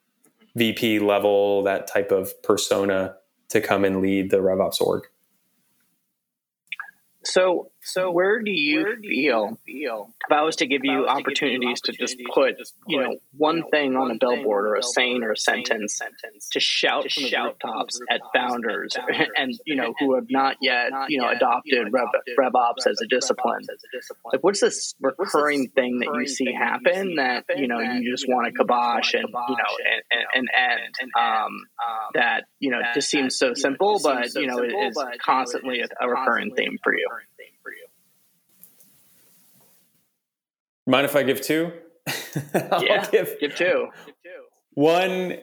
VP 0.56 0.99
level, 0.99 1.62
that 1.62 1.87
type 1.87 2.12
of 2.12 2.30
persona 2.42 3.14
to 3.49 3.61
come 3.61 3.85
and 3.85 4.02
lead 4.02 4.30
the 4.30 4.38
RevOps 4.38 4.80
org. 4.80 5.04
So, 7.25 7.71
so 7.84 8.10
where 8.10 8.40
do 8.40 8.50
you, 8.50 8.82
where 8.82 8.96
do 8.96 9.08
feel, 9.08 9.58
you 9.66 9.82
feel 9.86 10.14
if 10.28 10.32
I 10.32 10.42
was 10.42 10.56
to 10.56 10.66
give 10.66 10.80
you 10.84 11.06
opportunities 11.06 11.80
to, 11.82 11.92
just 11.92 12.16
put, 12.32 12.54
you 12.88 13.00
know, 13.00 13.16
one 13.36 13.64
thing 13.70 13.96
on 13.96 14.10
a 14.10 14.14
billboard 14.18 14.66
or 14.66 14.76
a 14.76 14.82
saying 14.82 15.22
or 15.22 15.32
a 15.32 15.36
sentence 15.36 15.98
sentence 15.98 16.48
to 16.52 16.60
shout 16.60 17.10
from 17.12 17.24
the 17.24 17.36
rooftops 17.36 18.00
at 18.10 18.20
founders 18.34 18.96
and, 19.36 19.54
you 19.66 19.76
know, 19.76 19.94
who 19.98 20.14
have 20.14 20.26
not 20.30 20.56
yet, 20.60 20.90
you 21.08 21.20
know, 21.20 21.28
adopted 21.28 21.88
Rev, 21.92 22.08
RevOps 22.38 22.86
as 22.86 23.00
a 23.02 23.06
discipline? 23.06 23.62
Like, 24.32 24.42
what's 24.42 24.60
this 24.60 24.94
recurring 25.00 25.68
thing 25.68 26.00
that 26.00 26.08
you 26.18 26.26
see 26.26 26.52
happen 26.52 27.16
that, 27.16 27.44
you 27.56 27.68
know, 27.68 27.80
you 27.80 28.10
just 28.10 28.26
want 28.28 28.47
to 28.47 28.52
kibosh 28.52 29.14
and, 29.14 29.28
you 29.28 29.56
know, 29.56 29.76
and, 30.10 30.26
and, 30.34 30.49
end 30.54 31.12
um, 31.18 31.66
that, 32.14 32.44
you 32.58 32.70
know, 32.70 32.80
just 32.94 33.10
seems 33.10 33.36
so 33.36 33.54
simple, 33.54 34.00
but, 34.02 34.34
you 34.34 34.47
know, 34.47 34.58
it 34.58 34.73
is 34.73 34.99
constantly 35.23 35.80
a 35.80 36.08
recurring 36.08 36.54
theme 36.54 36.78
for 36.82 36.94
you? 36.94 37.08
Mind 40.86 41.04
if 41.04 41.16
I 41.16 41.23
give 41.23 41.40
two? 41.40 41.73
yeah, 42.54 43.08
give, 43.10 43.38
give 43.40 43.56
two. 43.56 43.88
One, 44.73 45.38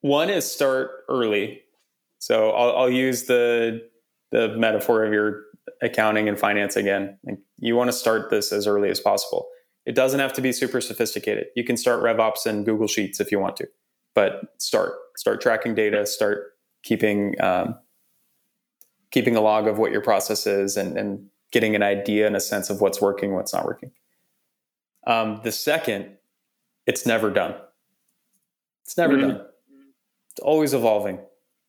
one 0.00 0.30
is 0.30 0.50
start 0.50 0.90
early. 1.08 1.62
So 2.18 2.50
I'll, 2.50 2.76
I'll 2.76 2.90
use 2.90 3.24
the 3.24 3.88
the 4.32 4.48
metaphor 4.56 5.04
of 5.04 5.12
your 5.12 5.44
accounting 5.82 6.28
and 6.28 6.38
finance 6.38 6.76
again. 6.76 7.18
Like 7.24 7.38
you 7.58 7.76
want 7.76 7.88
to 7.88 7.92
start 7.92 8.30
this 8.30 8.52
as 8.52 8.66
early 8.66 8.90
as 8.90 9.00
possible. 9.00 9.48
It 9.84 9.94
doesn't 9.94 10.18
have 10.18 10.32
to 10.34 10.40
be 10.40 10.52
super 10.52 10.80
sophisticated. 10.80 11.46
You 11.54 11.64
can 11.64 11.76
start 11.76 12.02
RevOps 12.02 12.46
in 12.46 12.64
Google 12.64 12.88
Sheets 12.88 13.20
if 13.20 13.30
you 13.30 13.38
want 13.38 13.56
to, 13.58 13.68
but 14.14 14.54
start 14.58 14.92
start 15.16 15.40
tracking 15.40 15.74
data. 15.74 16.06
Start 16.06 16.54
keeping 16.82 17.40
um, 17.40 17.76
keeping 19.10 19.36
a 19.36 19.40
log 19.40 19.68
of 19.68 19.78
what 19.78 19.92
your 19.92 20.02
process 20.02 20.46
is 20.46 20.76
and, 20.76 20.98
and 20.98 21.26
getting 21.52 21.76
an 21.76 21.82
idea 21.82 22.26
and 22.26 22.36
a 22.36 22.40
sense 22.40 22.70
of 22.70 22.80
what's 22.80 23.00
working, 23.00 23.34
what's 23.34 23.54
not 23.54 23.64
working. 23.64 23.92
Um, 25.06 25.40
the 25.44 25.52
second, 25.52 26.16
it's 26.86 27.06
never 27.06 27.30
done. 27.30 27.54
It's 28.84 28.96
never 28.96 29.14
mm-hmm. 29.14 29.28
done. 29.28 29.46
It's 30.30 30.40
always 30.40 30.74
evolving. 30.74 31.20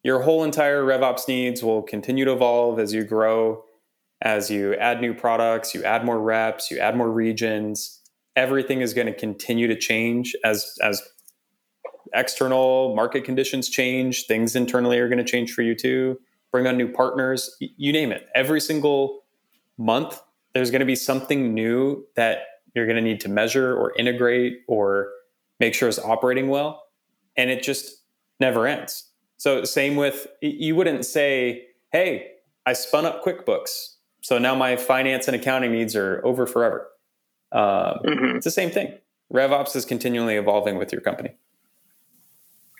Your 0.04 0.22
whole 0.22 0.44
entire 0.44 0.84
RevOps 0.84 1.28
needs 1.28 1.64
will 1.64 1.82
continue 1.82 2.26
to 2.26 2.34
evolve 2.34 2.80
as 2.80 2.94
you 2.94 3.04
grow, 3.04 3.64
as 4.22 4.50
you 4.50 4.76
add 4.76 5.02
new 5.02 5.14
products, 5.14 5.74
you 5.74 5.84
add 5.84 6.06
more 6.06 6.20
reps, 6.20 6.72
you 6.72 6.80
add 6.80 6.96
more 6.96 7.12
regions. 7.12 8.02
Everything 8.36 8.82
is 8.82 8.94
going 8.94 9.08
to 9.08 9.14
continue 9.14 9.68
to 9.68 9.76
change 9.76 10.36
as 10.44 10.76
as 10.82 11.02
external 12.14 12.96
market 12.96 13.24
conditions 13.24 13.70
change. 13.70 14.26
Things 14.26 14.56
internally 14.56 15.00
are 15.00 15.10
going 15.10 15.18
to 15.18 15.30
change 15.30 15.54
for 15.54 15.62
you 15.62 15.76
too. 15.76 16.20
Bring 16.52 16.68
on 16.68 16.78
new 16.78 16.92
partners, 16.92 17.56
you 17.60 17.92
name 17.92 18.12
it. 18.12 18.28
Every 18.34 18.62
single 18.62 19.24
month, 19.78 20.22
there's 20.54 20.72
going 20.72 20.80
to 20.80 20.86
be 20.86 20.96
something 20.96 21.54
new 21.54 22.06
that 22.16 22.40
you're 22.74 22.86
going 22.86 22.98
to 22.98 23.02
need 23.02 23.20
to 23.22 23.30
measure 23.30 23.76
or 23.76 23.94
integrate 23.98 24.62
or 24.68 25.10
make 25.60 25.74
sure 25.74 25.90
it's 25.90 26.00
operating 26.00 26.50
well. 26.50 26.84
And 27.36 27.50
it 27.50 27.64
just 27.64 28.04
never 28.40 28.68
ends. 28.68 29.06
So, 29.38 29.64
same 29.64 29.96
with 29.96 30.28
you 30.42 30.76
wouldn't 30.76 31.06
say, 31.06 31.68
hey, 31.92 32.32
I 32.66 32.74
spun 32.74 33.06
up 33.06 33.24
QuickBooks. 33.24 33.96
So 34.22 34.38
now 34.38 34.56
my 34.56 34.76
finance 34.76 35.28
and 35.28 35.36
accounting 35.36 35.72
needs 35.72 35.96
are 35.96 36.22
over 36.26 36.46
forever. 36.46 36.90
Um, 37.52 37.62
mm-hmm. 37.62 38.36
It's 38.36 38.44
the 38.44 38.52
same 38.52 38.72
thing. 38.72 38.98
RevOps 39.34 39.76
is 39.76 39.86
continually 39.86 40.36
evolving 40.36 40.78
with 40.78 40.92
your 40.92 41.00
company. 41.02 41.36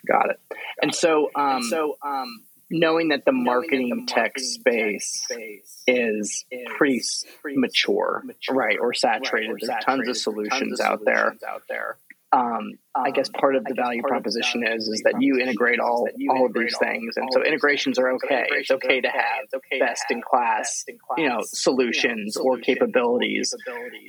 Got 0.06 0.30
it. 0.30 0.40
And 0.82 0.94
so, 0.94 1.30
um, 1.36 1.62
so 1.62 1.96
um, 2.02 2.44
knowing 2.70 3.08
that 3.08 3.24
the 3.24 3.32
marketing, 3.32 3.88
the 3.88 3.96
marketing 3.96 4.06
tech 4.06 4.38
space, 4.38 5.22
space 5.24 5.82
is, 5.86 6.44
is 6.50 6.66
pretty, 6.76 7.00
pretty 7.40 7.58
mature, 7.58 8.22
mature, 8.24 8.54
right, 8.54 8.78
or 8.80 8.94
saturated. 8.94 9.48
Right, 9.48 9.62
or 9.62 9.66
There's 9.66 9.84
tons 9.84 10.08
of 10.08 10.16
solutions, 10.16 10.78
tons 10.78 10.80
of 10.80 10.86
out, 10.86 11.04
there. 11.04 11.36
out 11.48 11.62
there. 11.68 11.96
Um, 12.32 12.78
I 12.94 13.10
guess 13.10 13.28
part 13.28 13.56
of 13.56 13.64
the 13.64 13.74
value 13.74 14.02
proposition 14.02 14.66
is 14.66 14.88
is 14.88 15.02
that 15.04 15.20
you 15.20 15.38
integrate 15.38 15.78
all 15.80 16.08
all 16.30 16.46
of 16.46 16.52
these 16.52 16.76
things, 16.78 17.16
and 17.16 17.28
so 17.32 17.42
integrations 17.42 17.98
are 17.98 18.12
okay. 18.14 18.46
It's 18.50 18.70
okay 18.70 19.00
to 19.00 19.08
have 19.08 19.62
best 19.78 20.04
in 20.10 20.20
class, 20.20 20.84
you 21.16 21.28
know, 21.28 21.40
solutions 21.44 22.36
or 22.36 22.58
capabilities, 22.58 23.54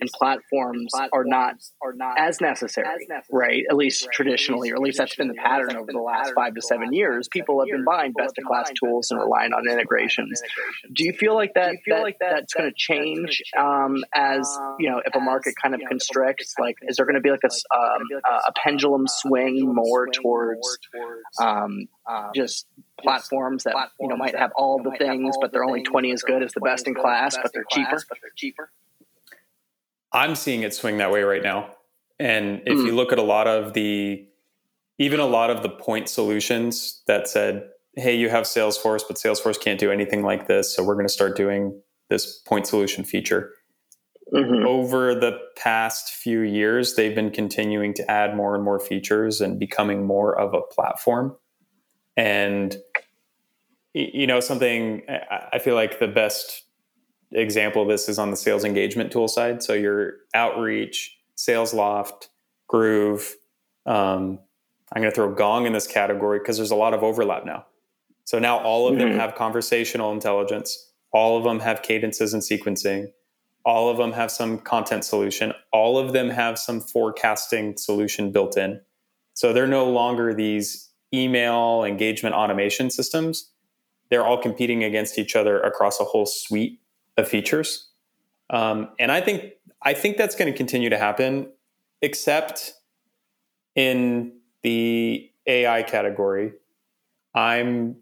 and 0.02 0.10
platforms 0.12 0.92
are 1.14 1.24
not 1.24 1.56
are 1.82 1.94
not 1.94 2.20
as 2.20 2.42
necessary, 2.42 2.88
right? 3.32 3.64
At 3.70 3.76
least 3.76 4.08
traditionally, 4.12 4.72
or 4.72 4.76
at 4.76 4.82
least 4.82 4.98
that's 4.98 5.16
been 5.16 5.28
the 5.28 5.36
pattern 5.36 5.76
over 5.76 5.92
the 5.92 6.00
last 6.00 6.34
five 6.36 6.56
to 6.56 6.62
seven 6.62 6.92
years. 6.92 7.28
People 7.28 7.60
have 7.60 7.70
been 7.70 7.86
buying 7.86 8.14
best 8.14 8.38
in 8.38 8.44
class 8.44 8.72
tools 8.84 9.12
and 9.12 9.20
relying 9.20 9.54
on 9.54 9.68
integrations. 9.70 10.42
Do 10.94 11.06
you 11.06 11.14
feel 11.14 11.36
like 11.36 11.54
that? 11.56 11.76
Feel 11.86 12.02
like 12.02 12.18
that's 12.20 12.54
going 12.54 12.70
to 12.70 12.76
change 12.76 13.42
um, 13.58 14.04
as 14.14 14.58
you 14.80 14.90
know, 14.90 15.02
if 15.06 15.16
a 15.16 15.20
market 15.20 15.54
kind 15.62 15.76
of 15.76 15.82
constricts? 15.88 16.56
Like, 16.60 16.76
is 16.82 16.98
there 16.98 17.06
going 17.06 17.16
to 17.16 17.22
be 17.22 17.32
like 17.32 17.44
a 17.44 17.76
um, 17.76 18.09
a 18.12 18.52
pendulum 18.64 19.08
swing 19.08 19.74
more 19.74 20.08
towards 20.08 20.80
um, 21.40 21.88
just 22.36 22.68
platforms 23.02 23.64
that 23.64 23.76
you 24.00 24.08
know 24.08 24.18
might 24.18 24.36
have 24.36 24.52
all 24.56 24.82
the 24.82 24.92
things, 24.98 25.36
but 25.40 25.52
they're 25.52 25.64
only 25.64 25.84
twenty 25.84 26.12
as 26.12 26.22
good 26.22 26.44
as 26.44 26.52
the 26.54 26.62
best 26.62 26.88
in 26.88 26.96
class, 26.96 27.38
but 27.42 27.52
they're 27.54 27.66
cheaper. 27.70 28.02
But 28.08 28.18
they're 28.22 28.32
cheaper. 28.36 28.72
I'm 30.12 30.36
seeing 30.36 30.64
it 30.64 30.74
swing 30.74 30.98
that 30.98 31.12
way 31.12 31.24
right 31.24 31.44
now, 31.44 31.76
and 32.20 32.62
if 32.66 32.78
mm. 32.78 32.86
you 32.86 32.96
look 32.96 33.12
at 33.12 33.20
a 33.20 33.24
lot 33.24 33.48
of 33.48 33.74
the, 33.74 34.28
even 34.98 35.20
a 35.20 35.26
lot 35.26 35.50
of 35.50 35.62
the 35.62 35.70
point 35.70 36.10
solutions 36.10 37.04
that 37.08 37.28
said, 37.28 37.70
"Hey, 37.96 38.16
you 38.16 38.30
have 38.30 38.46
Salesforce, 38.46 39.04
but 39.08 39.18
Salesforce 39.18 39.60
can't 39.60 39.80
do 39.80 39.92
anything 39.92 40.24
like 40.24 40.48
this, 40.48 40.76
so 40.76 40.84
we're 40.84 40.96
going 40.96 41.08
to 41.08 41.14
start 41.14 41.36
doing 41.36 41.82
this 42.10 42.40
point 42.40 42.68
solution 42.68 43.04
feature." 43.04 43.54
Mm-hmm. 44.34 44.66
over 44.66 45.16
the 45.16 45.40
past 45.56 46.14
few 46.14 46.42
years, 46.42 46.96
they've 46.96 47.16
been 47.16 47.32
continuing 47.32 47.94
to 47.96 48.12
add 48.12 48.36
more 48.36 48.56
and 48.56 48.64
more 48.64 48.80
features 48.80 49.42
and 49.42 49.60
becoming 49.60 50.06
more 50.06 50.38
of 50.38 50.54
a 50.54 50.62
platform. 50.62 51.36
And 52.16 52.78
you 53.94 54.28
know, 54.28 54.40
something 54.40 55.02
I 55.52 55.60
feel 55.60 55.76
like 55.76 56.00
the 56.00 56.08
best 56.08 56.64
example 57.32 57.82
of 57.82 57.88
this 57.88 58.08
is 58.08 58.20
on 58.20 58.32
the 58.32 58.38
sales 58.38 58.64
engagement 58.64 59.12
tool 59.12 59.28
side. 59.28 59.64
So 59.64 59.74
your 59.74 60.14
outreach, 60.34 61.18
Salesloft, 61.38 62.28
Groove. 62.68 63.36
Um, 63.86 64.40
I'm 64.94 65.02
going 65.02 65.12
to 65.12 65.16
throw 65.16 65.34
Gong 65.34 65.66
in 65.66 65.74
this 65.74 65.88
category 65.88 66.40
because 66.40 66.58
there's 66.58 66.72
a 66.72 66.76
lot 66.76 66.94
of 66.94 67.04
overlap 67.04 67.46
now. 67.46 67.66
So 68.26 68.40
now 68.40 68.60
all 68.60 68.88
of 68.88 68.96
mm-hmm. 68.96 69.10
them 69.10 69.20
have 69.20 69.36
conversational 69.36 70.12
intelligence. 70.12 70.92
All 71.12 71.38
of 71.38 71.44
them 71.44 71.60
have 71.60 71.82
cadences 71.82 72.34
and 72.34 72.44
sequencing. 72.44 73.08
All 73.66 73.90
of 73.90 73.98
them 73.98 74.12
have 74.14 74.32
some 74.32 74.60
content 74.60 75.06
solution. 75.06 75.54
All 75.72 75.98
of 75.98 76.14
them 76.14 76.30
have 76.30 76.58
some 76.58 76.80
forecasting 76.80 77.78
solution 77.78 78.32
built 78.32 78.58
in. 78.58 78.82
So 79.34 79.54
they're 79.54 79.68
no 79.68 79.90
longer 79.90 80.34
these 80.34 80.90
email 81.14 81.84
engagement 81.84 82.36
automation 82.36 82.90
systems. 82.90 83.52
They're 84.10 84.26
all 84.26 84.42
competing 84.42 84.84
against 84.84 85.18
each 85.20 85.36
other 85.36 85.60
across 85.62 86.00
a 86.00 86.04
whole 86.04 86.26
suite 86.26 86.80
of 87.18 87.28
features. 87.28 87.90
Um, 88.50 88.90
and 89.00 89.12
I 89.12 89.22
think 89.22 89.54
I 89.82 89.94
think 89.94 90.18
that's 90.18 90.36
going 90.36 90.52
to 90.52 90.58
continue 90.58 90.90
to 90.90 90.98
happen, 90.98 91.52
except 92.02 92.74
in 93.76 94.34
the 94.64 95.32
AI 95.48 95.84
category. 95.84 96.54
I'm 97.34 97.96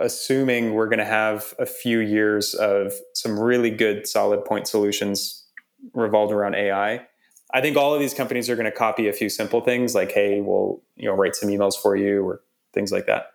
assuming 0.00 0.74
we're 0.74 0.86
going 0.86 0.98
to 0.98 1.04
have 1.04 1.54
a 1.58 1.66
few 1.66 2.00
years 2.00 2.54
of 2.54 2.92
some 3.14 3.38
really 3.38 3.70
good 3.70 4.06
solid 4.06 4.44
point 4.44 4.66
solutions 4.66 5.44
revolved 5.92 6.32
around 6.32 6.54
AI. 6.54 7.06
I 7.54 7.60
think 7.60 7.76
all 7.76 7.92
of 7.92 8.00
these 8.00 8.14
companies 8.14 8.48
are 8.48 8.56
going 8.56 8.70
to 8.70 8.76
copy 8.76 9.08
a 9.08 9.12
few 9.12 9.28
simple 9.28 9.60
things 9.60 9.94
like, 9.94 10.12
hey, 10.12 10.40
we'll 10.40 10.82
you 10.96 11.06
know 11.06 11.14
write 11.14 11.36
some 11.36 11.48
emails 11.50 11.74
for 11.80 11.96
you 11.96 12.24
or 12.24 12.42
things 12.72 12.92
like 12.92 13.06
that. 13.06 13.32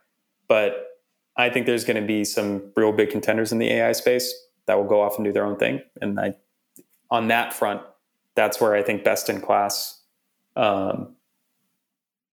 But 0.47 0.87
I 1.35 1.49
think 1.49 1.65
there's 1.65 1.83
going 1.83 2.01
to 2.01 2.07
be 2.07 2.25
some 2.25 2.71
real 2.75 2.91
big 2.91 3.11
contenders 3.11 3.51
in 3.51 3.59
the 3.59 3.71
AI 3.71 3.91
space 3.91 4.33
that 4.65 4.75
will 4.75 4.87
go 4.87 5.01
off 5.01 5.17
and 5.17 5.25
do 5.25 5.31
their 5.31 5.45
own 5.45 5.57
thing. 5.57 5.81
And 6.01 6.19
I, 6.19 6.33
on 7.11 7.27
that 7.27 7.53
front, 7.53 7.81
that's 8.35 8.59
where 8.59 8.73
I 8.73 8.81
think 8.81 9.03
best 9.03 9.29
in 9.29 9.39
class 9.39 10.01
um, 10.55 11.15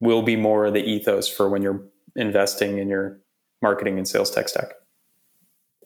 will 0.00 0.22
be 0.22 0.36
more 0.36 0.66
of 0.66 0.74
the 0.74 0.82
ethos 0.82 1.28
for 1.28 1.48
when 1.48 1.62
you're 1.62 1.82
investing 2.16 2.78
in 2.78 2.88
your 2.88 3.18
marketing 3.62 3.98
and 3.98 4.06
sales 4.06 4.30
tech 4.30 4.48
stack. 4.48 4.72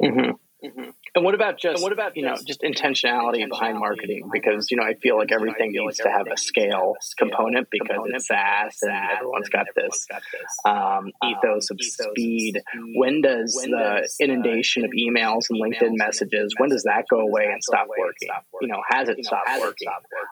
Mm-hmm. 0.02 0.30
Mm-hmm. 0.64 0.90
And 1.14 1.24
what 1.24 1.34
about 1.34 1.58
just 1.58 1.76
and 1.76 1.82
what 1.82 1.92
about 1.92 2.16
you 2.16 2.24
know 2.24 2.34
just 2.46 2.62
intentionality, 2.62 3.44
intentionality 3.44 3.48
behind 3.48 3.78
marketing? 3.78 4.28
Because 4.32 4.70
you 4.70 4.76
know 4.76 4.82
I 4.82 4.94
feel 4.94 5.16
like 5.16 5.30
everything 5.30 5.72
needs 5.72 5.98
to 5.98 6.08
have 6.08 6.26
a 6.32 6.36
scale 6.36 6.94
component 7.16 7.68
because 7.70 8.00
it's 8.06 8.26
SaaS 8.26 8.78
and 8.82 8.92
everyone's 9.16 9.48
got 9.48 9.66
this 9.76 10.06
um, 10.64 11.12
ethos 11.24 11.70
of 11.70 11.78
speed. 11.80 12.60
When 12.94 13.20
does 13.20 13.54
the 13.54 14.08
inundation 14.20 14.84
of 14.84 14.90
emails 14.90 15.50
and 15.50 15.60
LinkedIn 15.60 15.96
messages 15.96 16.54
when 16.58 16.70
does 16.70 16.82
that 16.84 17.04
go 17.08 17.20
away 17.20 17.48
and 17.52 17.62
stop 17.62 17.86
working? 17.88 18.28
You 18.60 18.68
know, 18.68 18.82
has 18.88 19.08
it 19.08 19.24
stopped 19.24 19.48
working? 19.60 19.88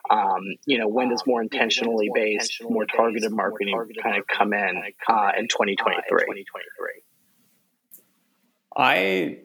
Um, 0.09 0.41
you 0.65 0.77
know, 0.77 0.87
when 0.89 1.09
does 1.09 1.23
more 1.25 1.41
intentionally 1.41 2.09
based, 2.13 2.61
more 2.61 2.85
targeted 2.85 3.31
marketing 3.31 3.75
kind 4.03 4.17
of 4.17 4.27
come 4.27 4.53
in 4.53 4.83
uh, 5.09 5.31
in 5.37 5.47
2023? 5.47 7.03
I 8.77 9.39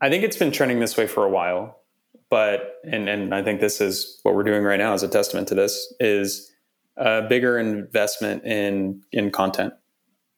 I 0.00 0.10
think 0.10 0.22
it's 0.24 0.36
been 0.36 0.52
trending 0.52 0.80
this 0.80 0.96
way 0.96 1.06
for 1.06 1.24
a 1.24 1.30
while, 1.30 1.80
but 2.28 2.76
and 2.84 3.08
and 3.08 3.34
I 3.34 3.42
think 3.42 3.60
this 3.60 3.80
is 3.80 4.20
what 4.22 4.34
we're 4.34 4.44
doing 4.44 4.62
right 4.62 4.78
now 4.78 4.92
as 4.92 5.02
a 5.02 5.08
testament 5.08 5.48
to 5.48 5.54
this 5.54 5.92
is 5.98 6.52
a 6.96 7.22
bigger 7.22 7.58
investment 7.58 8.44
in 8.44 9.02
in 9.12 9.30
content. 9.30 9.72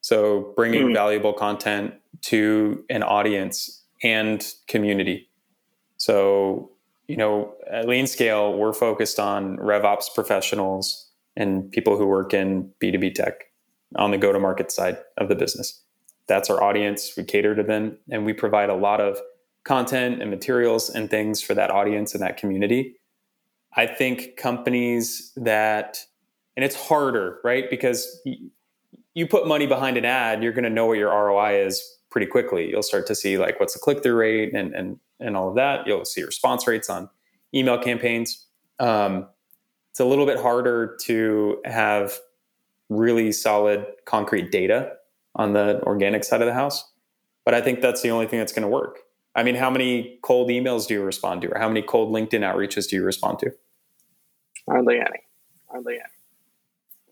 So 0.01 0.53
bringing 0.55 0.89
mm. 0.89 0.93
valuable 0.93 1.33
content 1.33 1.93
to 2.23 2.83
an 2.89 3.03
audience 3.03 3.83
and 4.01 4.45
community. 4.67 5.29
So 5.97 6.71
you 7.07 7.17
know, 7.17 7.53
at 7.69 7.85
LeanScale, 7.85 8.57
we're 8.57 8.73
focused 8.73 9.19
on 9.19 9.57
RevOps 9.57 10.05
professionals 10.15 11.11
and 11.35 11.69
people 11.71 11.97
who 11.97 12.07
work 12.07 12.33
in 12.33 12.71
B2B 12.81 13.13
tech 13.13 13.45
on 13.97 14.11
the 14.11 14.17
go 14.17 14.31
to 14.31 14.39
market 14.39 14.71
side 14.71 14.97
of 15.17 15.27
the 15.27 15.35
business. 15.35 15.83
That's 16.27 16.49
our 16.49 16.61
audience. 16.63 17.13
We 17.17 17.23
cater 17.23 17.55
to 17.55 17.63
them 17.63 17.97
and 18.09 18.25
we 18.25 18.33
provide 18.33 18.69
a 18.69 18.75
lot 18.75 19.01
of 19.01 19.19
content 19.65 20.21
and 20.21 20.29
materials 20.29 20.89
and 20.89 21.09
things 21.09 21.41
for 21.41 21.53
that 21.53 21.71
audience 21.71 22.13
and 22.13 22.21
that 22.23 22.37
community. 22.37 22.95
I 23.75 23.87
think 23.87 24.37
companies 24.37 25.31
that, 25.35 25.97
and 26.55 26.63
it's 26.63 26.75
harder, 26.75 27.39
right? 27.43 27.69
Because 27.69 28.21
you 29.13 29.27
put 29.27 29.47
money 29.47 29.67
behind 29.67 29.97
an 29.97 30.05
ad, 30.05 30.43
you're 30.43 30.53
going 30.53 30.63
to 30.63 30.69
know 30.69 30.85
what 30.85 30.97
your 30.97 31.09
ROI 31.09 31.65
is 31.65 31.81
pretty 32.09 32.27
quickly. 32.27 32.69
You'll 32.69 32.83
start 32.83 33.07
to 33.07 33.15
see 33.15 33.37
like 33.37 33.59
what's 33.59 33.73
the 33.73 33.79
click 33.79 34.03
through 34.03 34.15
rate 34.15 34.53
and, 34.53 34.73
and, 34.75 34.99
and 35.19 35.35
all 35.35 35.49
of 35.49 35.55
that. 35.55 35.87
You'll 35.87 36.05
see 36.05 36.23
response 36.23 36.67
rates 36.67 36.89
on 36.89 37.09
email 37.55 37.77
campaigns. 37.77 38.45
Um, 38.79 39.27
it's 39.91 39.99
a 39.99 40.05
little 40.05 40.25
bit 40.25 40.39
harder 40.39 40.97
to 41.03 41.61
have 41.65 42.17
really 42.89 43.31
solid 43.31 43.85
concrete 44.05 44.51
data 44.51 44.93
on 45.35 45.53
the 45.53 45.81
organic 45.83 46.23
side 46.23 46.41
of 46.41 46.47
the 46.47 46.53
house. 46.53 46.91
But 47.45 47.53
I 47.53 47.61
think 47.61 47.81
that's 47.81 48.01
the 48.01 48.09
only 48.09 48.27
thing 48.27 48.39
that's 48.39 48.53
going 48.53 48.63
to 48.63 48.69
work. 48.69 48.99
I 49.35 49.43
mean, 49.43 49.55
how 49.55 49.69
many 49.69 50.19
cold 50.21 50.49
emails 50.49 50.87
do 50.87 50.93
you 50.93 51.03
respond 51.03 51.41
to, 51.41 51.49
or 51.49 51.59
how 51.59 51.67
many 51.67 51.81
cold 51.81 52.13
LinkedIn 52.13 52.41
outreaches 52.41 52.87
do 52.87 52.95
you 52.95 53.03
respond 53.03 53.39
to? 53.39 53.51
Hardly 54.69 54.97
any. 54.97 55.19
Hardly 55.69 55.95
any. 55.95 56.03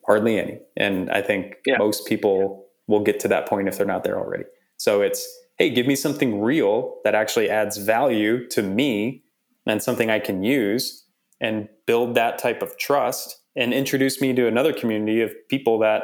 Hardly 0.06 0.40
any. 0.40 0.60
And 0.78 1.10
I 1.10 1.22
think 1.22 1.56
yeah. 1.66 1.78
most 1.78 2.06
people 2.06 2.68
will 2.88 3.04
get 3.04 3.20
to 3.22 3.28
that 3.30 3.48
point 3.48 3.68
if 3.68 3.78
they're 3.78 3.88
not 3.88 4.04
there 4.04 4.20
already. 4.20 4.44
So 4.78 5.02
it's, 5.02 5.28
hey, 5.58 5.70
give 5.70 5.88
me 5.88 5.96
something 5.96 6.42
real 6.42 6.98
that 7.04 7.16
actually 7.16 7.50
adds 7.50 7.78
value 7.78 8.48
to 8.50 8.62
me 8.62 9.24
and 9.66 9.82
something 9.82 10.10
I 10.10 10.20
can 10.20 10.44
use 10.44 11.06
and 11.40 11.68
build 11.86 12.16
that 12.16 12.38
type 12.38 12.62
of 12.62 12.78
trust 12.78 13.40
and 13.56 13.74
introduce 13.74 14.22
me 14.22 14.34
to 14.34 14.48
another 14.48 14.74
community 14.74 15.22
of 15.22 15.34
people 15.50 15.80
that 15.80 16.04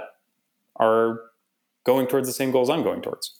are 0.77 1.19
going 1.88 2.06
towards 2.06 2.28
the 2.28 2.34
same 2.34 2.52
goals 2.52 2.69
I'm 2.69 2.84
going 2.84 3.02
towards. 3.02 3.39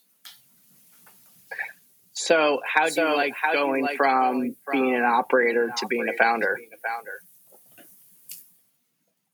So 2.14 2.62
how 2.66 2.86
do 2.86 2.92
so 2.92 3.10
you 3.10 3.16
like 3.16 3.34
going, 3.54 3.82
you 3.82 3.86
like 3.86 3.98
from, 3.98 4.40
going 4.40 4.56
from 4.66 4.74
being 4.74 4.96
an 4.96 5.04
operator, 5.04 5.66
an 5.66 5.74
to, 5.78 5.86
being 5.86 6.08
a 6.10 6.18
founder? 6.18 6.56
being 6.58 6.70
a 6.74 6.88
founder? 6.88 7.12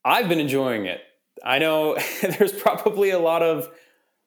I've 0.04 0.28
been 0.28 0.40
enjoying 0.40 0.84
it. 0.84 1.00
I 1.42 1.60
know 1.60 1.96
there's 2.22 2.52
probably 2.52 3.10
a 3.10 3.18
lot 3.18 3.42
of 3.42 3.70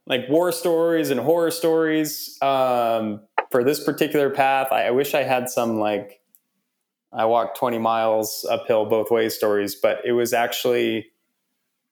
like 0.08 0.28
war 0.30 0.52
stories 0.52 1.12
and 1.12 1.20
horror 1.20 1.52
stories 1.52 2.42
um, 2.42 3.22
for 3.52 3.64
this 3.64 3.84
particular 3.84 4.30
path. 4.30 4.70
I, 4.72 4.88
I, 4.88 4.92
wish 4.92 5.14
I 5.14 5.24
had 5.24 5.50
some 5.50 5.80
like 5.80 6.22
I 7.14 7.26
walked 7.26 7.58
20 7.58 7.78
miles 7.78 8.48
uphill 8.50 8.86
both 8.86 9.12
ways 9.12 9.36
stories, 9.36 9.76
but 9.76 10.00
it 10.06 10.14
was 10.14 10.34
actually 10.34 11.08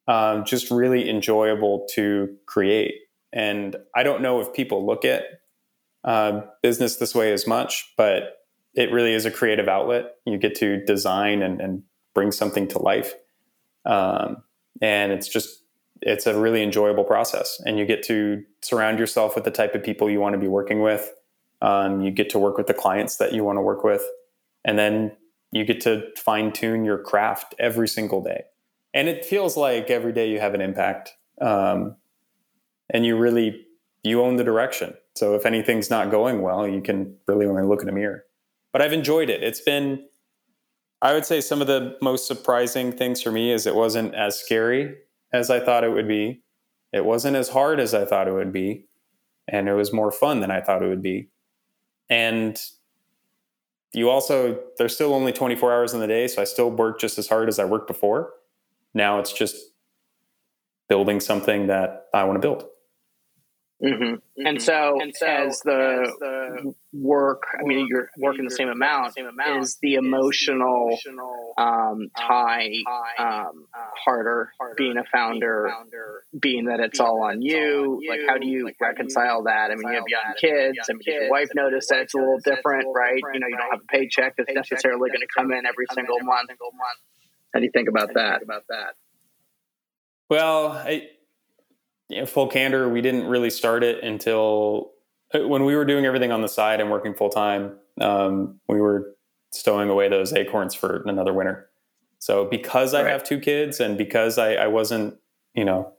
um, 0.08 0.46
just 0.46 0.72
really 0.72 1.10
enjoyable 1.10 1.88
to 1.94 2.36
create. 2.46 2.96
And 3.34 3.76
I 3.96 4.04
don't 4.04 4.22
know 4.22 4.39
if 4.39 4.54
people 4.54 4.86
look 4.86 5.04
at 5.04 5.24
uh, 6.04 6.41
business 6.62 6.98
this 6.98 7.15
way 7.15 7.34
as 7.34 7.48
much, 7.48 7.94
but 7.98 8.38
it 8.76 8.91
really 8.91 9.13
is 9.13 9.26
a 9.26 9.32
creative 9.32 9.68
outlet. 9.68 10.15
You 10.26 10.38
get 10.38 10.56
to 10.56 10.84
design 10.86 11.41
and, 11.41 11.60
and 11.60 11.84
bring 12.13 12.32
something 12.32 12.68
to 12.70 12.80
life. 12.80 13.13
Um, 13.86 14.44
and 14.82 15.12
it's 15.12 15.28
just, 15.28 15.63
it's 16.02 16.28
a 16.28 16.39
really 16.39 16.62
enjoyable 16.62 17.04
process. 17.04 17.62
And 17.65 17.80
you 17.80 17.86
get 17.86 18.04
to 18.04 18.44
surround 18.62 19.00
yourself 19.00 19.36
with 19.36 19.44
the 19.44 19.52
type 19.52 19.76
of 19.76 19.84
people 19.84 20.10
you 20.10 20.20
want 20.20 20.34
to 20.34 20.39
be 20.39 20.48
working 20.48 20.82
with. 20.82 21.12
Um, 21.62 22.02
you 22.02 22.12
get 22.12 22.30
to 22.32 22.39
work 22.39 22.58
with 22.58 22.68
the 22.68 22.74
clients 22.74 23.18
that 23.18 23.34
you 23.34 23.44
want 23.44 23.58
to 23.58 23.62
work 23.62 23.84
with. 23.84 24.04
And 24.63 24.78
then 24.78 25.15
you 25.52 25.63
get 25.63 25.82
to 25.82 26.04
fine 26.18 26.52
tune 26.52 26.84
your 26.86 26.98
craft 26.98 27.56
every 27.58 27.88
single 27.88 28.22
day. 28.22 28.44
And 28.96 29.08
it 29.08 29.26
feels 29.26 29.56
like 29.56 29.92
every 29.92 30.14
day 30.14 30.32
you 30.32 30.40
have 30.40 30.56
an 30.56 30.62
impact. 30.62 31.14
Um, 31.40 31.98
and 32.90 33.06
you 33.06 33.16
really, 33.18 33.68
you 34.04 34.24
own 34.24 34.38
the 34.38 34.44
direction 34.44 34.96
so 35.16 35.34
if 35.34 35.46
anything's 35.46 35.90
not 35.90 36.12
going 36.12 36.42
well, 36.42 36.68
you 36.68 36.82
can 36.82 37.16
really 37.28 37.46
only 37.46 37.64
look 37.64 37.82
in 37.82 37.90
a 37.90 37.94
mirror. 37.94 38.26
But 38.74 38.82
I've 38.82 38.94
enjoyed 38.94 39.30
it. 39.30 39.42
It's 39.42 39.62
been, 39.62 40.06
I 41.02 41.14
would 41.14 41.26
say, 41.26 41.40
some 41.40 41.62
of 41.62 41.68
the 41.68 41.98
most 42.02 42.28
surprising 42.28 42.92
things 42.92 43.22
for 43.22 43.32
me 43.32 43.52
is 43.52 43.66
it 43.66 43.76
wasn't 43.76 44.14
as 44.14 44.38
scary 44.38 44.96
as 45.32 45.50
I 45.50 45.62
thought 45.62 45.86
it 45.86 45.92
would 45.92 46.08
be. 46.08 46.44
It 46.92 47.06
wasn't 47.06 47.38
as 47.38 47.50
hard 47.50 47.80
as 47.80 47.94
I 47.94 48.04
thought 48.04 48.28
it 48.28 48.34
would 48.34 48.52
be. 48.52 48.88
And 49.48 49.70
it 49.70 49.74
was 49.74 49.94
more 49.94 50.12
fun 50.12 50.42
than 50.42 50.52
I 50.52 50.60
thought 50.60 50.84
it 50.84 50.90
would 50.90 51.02
be. 51.02 51.30
And 52.10 52.62
you 53.94 54.10
also, 54.10 54.60
there's 54.78 54.94
still 54.94 55.14
only 55.14 55.32
24 55.32 55.74
hours 55.74 55.94
in 55.94 56.02
the 56.02 56.08
day. 56.08 56.28
So 56.28 56.42
I 56.42 56.46
still 56.46 56.70
work 56.70 57.00
just 57.00 57.18
as 57.18 57.30
hard 57.30 57.48
as 57.48 57.58
I 57.58 57.64
worked 57.64 57.88
before. 57.88 58.34
Now 58.96 59.20
it's 59.20 59.34
just 59.34 59.58
building 60.90 61.20
something 61.20 61.68
that 61.68 62.08
I 62.14 62.24
want 62.24 62.42
to 62.42 62.48
build. 62.48 62.66
Mm-hmm. 63.84 64.46
And, 64.48 64.62
so, 64.62 65.02
and 65.02 65.14
so, 65.14 65.26
as 65.26 65.60
the, 65.60 66.06
as 66.08 66.14
the 66.20 66.74
work, 66.94 67.44
I 67.60 67.64
mean, 67.64 67.88
you're 67.90 68.10
working 68.18 68.46
the 68.46 68.56
same 68.56 68.70
amount, 68.70 69.16
same 69.16 69.28
amount 69.28 69.64
is 69.64 69.78
the 69.82 69.96
emotional, 69.96 70.92
is 70.94 71.04
the 71.04 71.10
emotional 71.12 71.54
um, 71.58 72.08
tie 72.18 72.72
um, 73.20 73.68
harder, 74.06 74.54
harder 74.58 74.76
being 74.78 74.98
a 74.98 75.04
founder, 75.04 75.70
founder 75.70 76.24
being 76.40 76.66
that 76.66 76.80
it's 76.80 77.00
being 77.00 77.08
all 77.08 77.24
on 77.24 77.42
you. 77.42 78.00
you. 78.02 78.10
Like, 78.10 78.22
how 78.30 78.38
do 78.38 78.48
you 78.48 78.64
like, 78.64 78.78
reconcile 78.80 79.40
you 79.40 79.44
that? 79.48 79.72
I 79.72 79.76
mean, 79.76 79.90
you 79.90 79.96
have 79.96 80.04
young 80.08 80.34
kids. 80.40 80.80
I 80.90 80.94
mean, 80.94 81.02
does 81.06 81.14
your 81.14 81.30
wife 81.30 81.50
notice 81.54 81.88
that 81.90 82.00
it's 82.00 82.14
a 82.14 82.18
little 82.18 82.40
different, 82.40 82.88
right? 82.96 83.22
You 83.34 83.42
know, 83.42 83.48
you 83.48 83.58
don't 83.58 83.72
have 83.72 83.82
a 83.82 83.92
paycheck 83.92 84.38
that's 84.38 84.54
necessarily 84.54 85.10
going 85.10 85.20
to 85.20 85.28
come 85.36 85.52
in 85.52 85.66
every 85.66 85.86
single 85.94 86.20
month. 86.22 86.50
How 87.56 87.60
do 87.60 87.65
you 87.65 87.72
think 87.72 87.88
about 87.88 88.13
that? 88.15 88.44
About 88.44 88.63
that? 88.68 88.96
Well, 90.30 90.74
I, 90.74 91.08
you 92.10 92.20
know, 92.20 92.26
full 92.26 92.50
candor, 92.50 92.89
we 92.89 93.00
didn't 93.00 93.28
really 93.28 93.50
start 93.50 93.82
it 93.82 94.04
until 94.04 94.91
uh, 95.34 95.48
when 95.48 95.63
we 95.63 95.74
were 95.74 95.86
doing 95.86 96.06
everything 96.06 96.34
on 96.34 96.41
the 96.41 96.50
side 96.50 96.82
and 96.82 96.91
working 96.91 97.13
full 97.13 97.30
time. 97.30 97.78
Um, 98.02 98.60
we 98.68 98.82
were 98.82 99.15
stowing 99.54 99.89
away 99.89 100.10
those 100.10 100.34
acorns 100.34 100.76
for 100.76 101.02
another 101.06 101.32
winter. 101.32 101.70
So 102.20 102.44
because 102.44 102.94
I 102.94 103.08
have 103.10 103.24
two 103.24 103.39
kids 103.39 103.80
and 103.80 103.98
because 103.98 104.38
I, 104.38 104.56
I 104.56 104.68
wasn't, 104.68 105.15
you 105.54 105.63
know, 105.63 105.94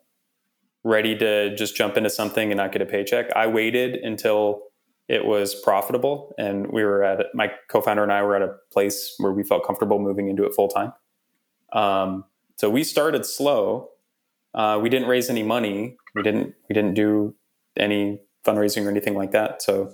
ready 0.84 1.16
to 1.16 1.56
just 1.56 1.74
jump 1.74 1.96
into 1.96 2.10
something 2.10 2.50
and 2.50 2.58
not 2.58 2.72
get 2.72 2.82
a 2.82 2.86
paycheck, 2.86 3.34
I 3.34 3.46
waited 3.46 3.94
until 3.94 4.64
it 5.08 5.24
was 5.24 5.54
profitable 5.54 6.34
and 6.36 6.66
we 6.66 6.84
were 6.84 7.02
at 7.02 7.34
my 7.34 7.50
co-founder 7.70 8.02
and 8.02 8.12
I 8.12 8.22
were 8.22 8.36
at 8.36 8.42
a 8.42 8.56
place 8.70 9.14
where 9.16 9.32
we 9.32 9.42
felt 9.42 9.64
comfortable 9.64 9.98
moving 9.98 10.28
into 10.28 10.44
it 10.44 10.52
full 10.54 10.68
time. 10.68 10.92
Um, 11.76 12.24
so 12.56 12.70
we 12.70 12.82
started 12.82 13.26
slow 13.26 13.90
uh, 14.56 14.78
we 14.80 14.88
didn't 14.88 15.06
raise 15.06 15.28
any 15.28 15.42
money. 15.42 15.96
We 16.14 16.22
didn't 16.22 16.54
we 16.68 16.72
didn't 16.72 16.94
do 16.94 17.36
any 17.76 18.20
fundraising 18.44 18.86
or 18.86 18.90
anything 18.90 19.14
like 19.14 19.32
that. 19.32 19.62
So 19.62 19.92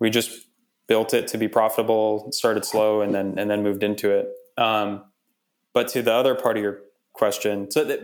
we 0.00 0.10
just 0.10 0.48
built 0.88 1.14
it 1.14 1.28
to 1.28 1.38
be 1.38 1.46
profitable, 1.46 2.30
started 2.32 2.64
slow, 2.64 3.00
and 3.00 3.14
then 3.14 3.38
and 3.38 3.48
then 3.48 3.62
moved 3.62 3.84
into 3.84 4.10
it. 4.10 4.28
Um, 4.58 5.04
but 5.72 5.86
to 5.88 6.02
the 6.02 6.12
other 6.12 6.34
part 6.34 6.56
of 6.56 6.62
your 6.64 6.80
question, 7.12 7.70
so 7.70 7.84
that 7.84 8.00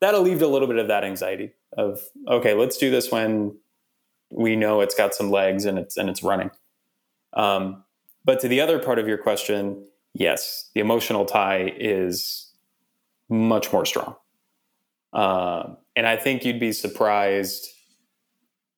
that 0.00 0.14
alleviated 0.14 0.42
a 0.42 0.48
little 0.48 0.66
bit 0.66 0.78
of 0.78 0.88
that 0.88 1.04
anxiety 1.04 1.52
of 1.76 2.00
okay, 2.26 2.54
let's 2.54 2.78
do 2.78 2.90
this 2.90 3.12
when 3.12 3.54
we 4.30 4.56
know 4.56 4.80
it's 4.80 4.94
got 4.94 5.14
some 5.14 5.30
legs 5.30 5.66
and 5.66 5.78
it's 5.78 5.98
and 5.98 6.08
it's 6.08 6.22
running. 6.22 6.50
Um, 7.34 7.84
but 8.24 8.40
to 8.40 8.48
the 8.48 8.62
other 8.62 8.78
part 8.78 8.98
of 8.98 9.06
your 9.06 9.18
question, 9.18 9.84
yes, 10.14 10.70
the 10.74 10.80
emotional 10.80 11.26
tie 11.26 11.74
is 11.76 12.49
much 13.30 13.72
more 13.72 13.86
strong. 13.86 14.16
Um, 15.12 15.76
and 15.96 16.06
I 16.06 16.16
think 16.16 16.44
you'd 16.44 16.60
be 16.60 16.72
surprised 16.72 17.68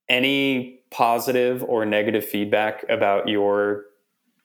any 0.08 0.80
positive 0.90 1.62
or 1.64 1.84
negative 1.84 2.24
feedback 2.24 2.84
about 2.88 3.28
your 3.28 3.84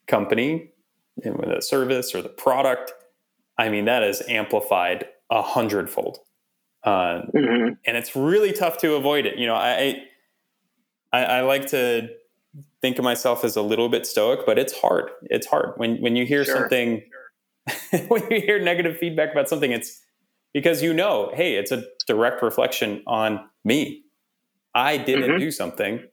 company, 0.07 0.71
the 1.17 1.61
service 1.61 2.15
or 2.15 2.21
the 2.21 2.29
product. 2.29 2.93
I 3.57 3.69
mean, 3.69 3.85
that 3.85 4.03
is 4.03 4.21
amplified 4.27 5.07
a 5.29 5.41
hundredfold. 5.41 6.19
Uh, 6.83 7.23
mm-hmm. 7.35 7.73
And 7.85 7.97
it's 7.97 8.15
really 8.15 8.53
tough 8.53 8.77
to 8.79 8.95
avoid 8.95 9.25
it. 9.25 9.37
You 9.37 9.47
know, 9.47 9.55
I, 9.55 10.03
I, 11.11 11.23
I 11.23 11.41
like 11.41 11.67
to 11.67 12.09
think 12.81 12.97
of 12.97 13.03
myself 13.03 13.43
as 13.43 13.55
a 13.55 13.61
little 13.61 13.89
bit 13.89 14.05
stoic, 14.05 14.45
but 14.45 14.57
it's 14.57 14.77
hard. 14.79 15.09
It's 15.23 15.47
hard 15.47 15.73
when 15.77 15.97
when 15.97 16.15
you 16.15 16.25
hear 16.25 16.45
sure. 16.45 16.55
something. 16.55 17.03
when 18.07 18.23
you 18.29 18.41
hear 18.41 18.59
negative 18.59 18.97
feedback 18.97 19.31
about 19.31 19.49
something. 19.49 19.71
It's 19.71 20.01
because 20.53 20.81
you 20.81 20.93
know, 20.93 21.31
hey, 21.33 21.55
it's 21.55 21.71
a 21.71 21.83
direct 22.07 22.41
reflection 22.41 23.03
on 23.07 23.39
me. 23.63 24.03
I 24.73 24.97
didn't 24.97 25.29
mm-hmm. 25.29 25.39
do 25.39 25.51
something 25.51 26.03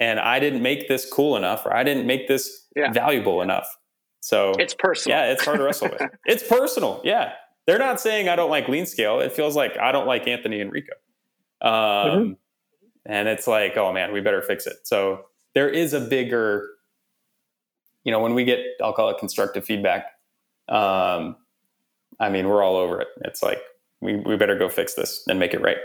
and 0.00 0.20
I 0.20 0.40
didn't 0.40 0.62
make 0.62 0.88
this 0.88 1.08
cool 1.10 1.36
enough 1.36 1.66
or 1.66 1.74
I 1.74 1.82
didn't 1.82 2.06
make 2.06 2.28
this 2.28 2.66
yeah. 2.76 2.92
valuable 2.92 3.42
enough. 3.42 3.66
So 4.20 4.52
it's 4.58 4.74
personal. 4.74 5.18
Yeah, 5.18 5.32
it's 5.32 5.44
hard 5.44 5.58
to 5.58 5.64
wrestle 5.64 5.90
with. 5.90 6.02
It's 6.26 6.42
personal. 6.42 7.00
Yeah. 7.04 7.32
They're 7.66 7.78
not 7.78 8.00
saying 8.00 8.28
I 8.28 8.36
don't 8.36 8.50
like 8.50 8.66
LeanScale. 8.66 9.24
It 9.24 9.32
feels 9.32 9.54
like 9.54 9.76
I 9.78 9.92
don't 9.92 10.06
like 10.06 10.26
Anthony 10.26 10.60
Enrico. 10.60 10.94
Um, 11.60 11.70
mm-hmm. 11.70 12.32
And 13.06 13.28
it's 13.28 13.46
like, 13.46 13.76
oh 13.76 13.92
man, 13.92 14.12
we 14.12 14.20
better 14.20 14.42
fix 14.42 14.66
it. 14.66 14.76
So 14.84 15.26
there 15.54 15.68
is 15.68 15.92
a 15.92 16.00
bigger, 16.00 16.68
you 18.04 18.12
know, 18.12 18.20
when 18.20 18.34
we 18.34 18.44
get, 18.44 18.60
I'll 18.82 18.92
call 18.92 19.10
it 19.10 19.18
constructive 19.18 19.64
feedback. 19.64 20.06
Um, 20.68 21.36
I 22.20 22.28
mean, 22.30 22.48
we're 22.48 22.62
all 22.62 22.76
over 22.76 23.00
it. 23.00 23.08
It's 23.22 23.42
like, 23.42 23.60
we, 24.00 24.16
we 24.16 24.36
better 24.36 24.58
go 24.58 24.68
fix 24.68 24.94
this 24.94 25.24
and 25.28 25.38
make 25.38 25.54
it 25.54 25.60
right. 25.60 25.78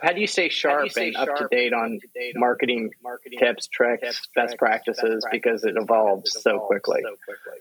How 0.00 0.12
do 0.12 0.20
you 0.20 0.26
stay 0.26 0.48
sharp 0.48 0.84
you 0.84 0.90
stay 0.90 1.08
and 1.08 1.16
sharp 1.16 1.30
up 1.30 1.50
to 1.50 1.56
date 1.56 1.72
on 1.72 2.00
marketing, 2.34 2.90
marketing 3.02 3.38
tips, 3.38 3.68
tricks, 3.68 4.02
tips, 4.02 4.28
best, 4.34 4.58
practices, 4.58 5.24
best 5.24 5.26
because 5.30 5.64
it 5.64 5.74
evolves, 5.76 6.34
it 6.34 6.40
evolves 6.40 6.42
so, 6.42 6.58
quickly. 6.60 7.00
so 7.02 7.16
quickly? 7.24 7.60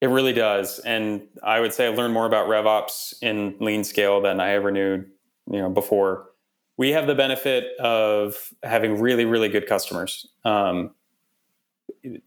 It 0.00 0.08
really 0.08 0.32
does, 0.32 0.78
and 0.80 1.22
I 1.42 1.60
would 1.60 1.72
say 1.72 1.86
I 1.86 1.90
learned 1.90 2.14
more 2.14 2.26
about 2.26 2.48
RevOps 2.48 3.14
in 3.22 3.54
LeanScale 3.54 4.22
than 4.22 4.40
I 4.40 4.52
ever 4.54 4.70
knew, 4.70 5.04
you 5.50 5.58
know, 5.58 5.68
before. 5.68 6.30
We 6.76 6.90
have 6.90 7.06
the 7.06 7.14
benefit 7.14 7.78
of 7.78 8.52
having 8.62 9.00
really, 9.00 9.26
really 9.26 9.48
good 9.48 9.68
customers. 9.68 10.26
Um, 10.44 10.92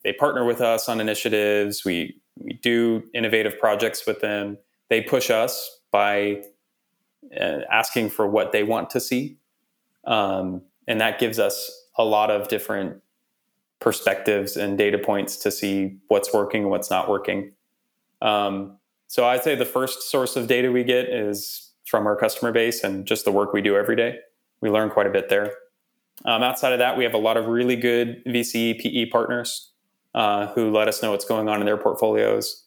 they 0.03 0.13
partner 0.13 0.45
with 0.45 0.61
us 0.61 0.87
on 0.89 0.99
initiatives. 1.01 1.83
We 1.85 2.17
we 2.37 2.53
do 2.53 3.03
innovative 3.13 3.59
projects 3.59 4.05
with 4.05 4.21
them 4.21 4.57
they 4.89 5.01
push 5.01 5.29
us 5.29 5.79
by 5.91 6.43
uh, 7.39 7.59
asking 7.71 8.09
for 8.09 8.27
what 8.27 8.51
they 8.51 8.63
want 8.63 8.89
to 8.91 8.99
see. 8.99 9.37
Um, 10.05 10.61
and 10.87 11.01
that 11.01 11.19
gives 11.19 11.39
us 11.39 11.71
a 11.97 12.03
lot 12.03 12.29
of 12.29 12.47
different 12.47 13.01
perspectives 13.79 14.55
and 14.55 14.77
data 14.77 14.97
points 14.97 15.37
to 15.37 15.51
see 15.51 15.97
what's 16.07 16.33
working 16.33 16.63
and 16.63 16.71
what's 16.71 16.89
not 16.89 17.09
working. 17.09 17.51
Um, 18.21 18.77
so 19.07 19.25
I'd 19.25 19.43
say 19.43 19.55
the 19.55 19.65
first 19.65 20.09
source 20.09 20.35
of 20.35 20.47
data 20.47 20.71
we 20.71 20.83
get 20.83 21.09
is 21.09 21.71
from 21.85 22.07
our 22.07 22.15
customer 22.15 22.51
base 22.51 22.83
and 22.83 23.05
just 23.05 23.25
the 23.25 23.31
work 23.31 23.53
we 23.53 23.61
do 23.61 23.75
every 23.75 23.95
day. 23.95 24.19
We 24.61 24.69
learn 24.69 24.89
quite 24.89 25.07
a 25.07 25.11
bit 25.11 25.29
there. 25.29 25.53
Um, 26.23 26.43
outside 26.43 26.71
of 26.71 26.79
that, 26.79 26.97
we 26.97 27.03
have 27.03 27.13
a 27.13 27.19
lot 27.19 27.35
of 27.35 27.47
really 27.47 27.75
good 27.75 28.23
VC 28.25 28.79
PE 28.79 29.07
partners 29.07 29.71
uh, 30.13 30.47
who 30.47 30.71
let 30.71 30.87
us 30.87 31.03
know 31.03 31.11
what's 31.11 31.25
going 31.25 31.49
on 31.49 31.59
in 31.59 31.65
their 31.65 31.77
portfolios. 31.77 32.65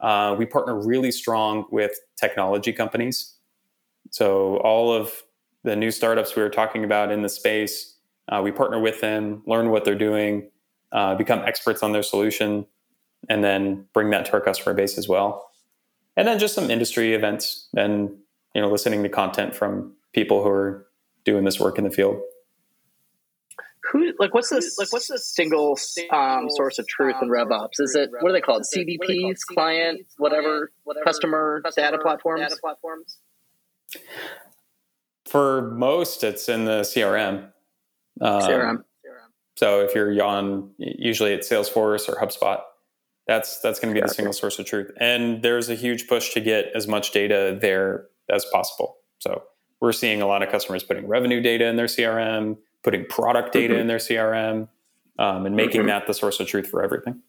Uh, 0.00 0.34
we 0.36 0.46
partner 0.46 0.74
really 0.78 1.12
strong 1.12 1.64
with 1.70 1.92
technology 2.16 2.72
companies. 2.72 3.36
So 4.10 4.56
all 4.58 4.92
of 4.92 5.12
the 5.64 5.76
new 5.76 5.90
startups 5.90 6.34
we 6.34 6.42
were 6.42 6.50
talking 6.50 6.84
about 6.84 7.12
in 7.12 7.22
the 7.22 7.28
space, 7.28 7.96
uh, 8.28 8.40
we 8.42 8.50
partner 8.50 8.80
with 8.80 9.00
them, 9.00 9.42
learn 9.46 9.70
what 9.70 9.84
they're 9.84 9.94
doing, 9.94 10.50
uh, 10.92 11.14
become 11.14 11.40
experts 11.40 11.82
on 11.82 11.92
their 11.92 12.02
solution, 12.02 12.66
and 13.28 13.44
then 13.44 13.86
bring 13.92 14.10
that 14.10 14.26
to 14.26 14.32
our 14.32 14.40
customer 14.40 14.74
base 14.74 14.98
as 14.98 15.08
well. 15.08 15.50
And 16.16 16.26
then 16.26 16.38
just 16.38 16.54
some 16.54 16.70
industry 16.70 17.14
events 17.14 17.68
and 17.76 18.10
you 18.54 18.60
know 18.60 18.68
listening 18.68 19.02
to 19.02 19.08
content 19.08 19.54
from 19.54 19.94
people 20.12 20.42
who 20.42 20.48
are 20.48 20.86
doing 21.24 21.44
this 21.44 21.60
work 21.60 21.78
in 21.78 21.84
the 21.84 21.90
field 21.90 22.20
who 23.90 24.12
like 24.18 24.34
what's 24.34 24.50
this 24.50 24.76
like 24.78 24.92
what's 24.92 25.08
the 25.08 25.18
single 25.18 25.78
um, 26.10 26.48
source 26.50 26.78
of 26.78 26.86
truth 26.86 27.16
in 27.22 27.28
RevOps? 27.28 27.80
Is 27.80 27.94
it 27.94 28.10
what 28.20 28.30
are 28.30 28.32
they 28.32 28.40
called? 28.40 28.64
CDPs, 28.74 29.38
client, 29.48 30.00
whatever, 30.18 30.72
customer 31.04 31.62
data 31.76 31.98
platforms. 31.98 32.56
For 35.26 35.70
most, 35.72 36.24
it's 36.24 36.48
in 36.48 36.64
the 36.64 36.80
CRM. 36.80 37.50
Um, 38.20 38.42
CRM. 38.42 38.84
So 39.56 39.80
if 39.80 39.94
you're 39.94 40.22
on, 40.22 40.70
usually 40.78 41.32
it's 41.32 41.48
Salesforce 41.48 42.08
or 42.08 42.14
HubSpot. 42.14 42.60
That's 43.26 43.60
that's 43.60 43.80
going 43.80 43.92
to 43.92 44.00
be 44.00 44.06
the 44.06 44.12
single 44.12 44.32
source 44.32 44.58
of 44.58 44.66
truth. 44.66 44.92
And 44.98 45.42
there's 45.42 45.68
a 45.68 45.74
huge 45.74 46.06
push 46.06 46.32
to 46.34 46.40
get 46.40 46.66
as 46.74 46.86
much 46.86 47.10
data 47.10 47.58
there 47.60 48.06
as 48.30 48.44
possible. 48.52 48.98
So 49.18 49.42
we're 49.80 49.92
seeing 49.92 50.22
a 50.22 50.26
lot 50.26 50.42
of 50.42 50.50
customers 50.50 50.84
putting 50.84 51.08
revenue 51.08 51.40
data 51.40 51.66
in 51.66 51.74
their 51.74 51.86
CRM 51.86 52.58
putting 52.82 53.06
product 53.06 53.52
data 53.52 53.74
mm-hmm. 53.74 53.80
in 53.82 53.86
their 53.86 53.98
CRM, 53.98 54.68
um, 55.18 55.46
and 55.46 55.56
making 55.56 55.82
mm-hmm. 55.82 55.88
that 55.88 56.06
the 56.06 56.14
source 56.14 56.40
of 56.40 56.46
truth 56.46 56.68
for 56.68 56.82
everything. 56.82 57.20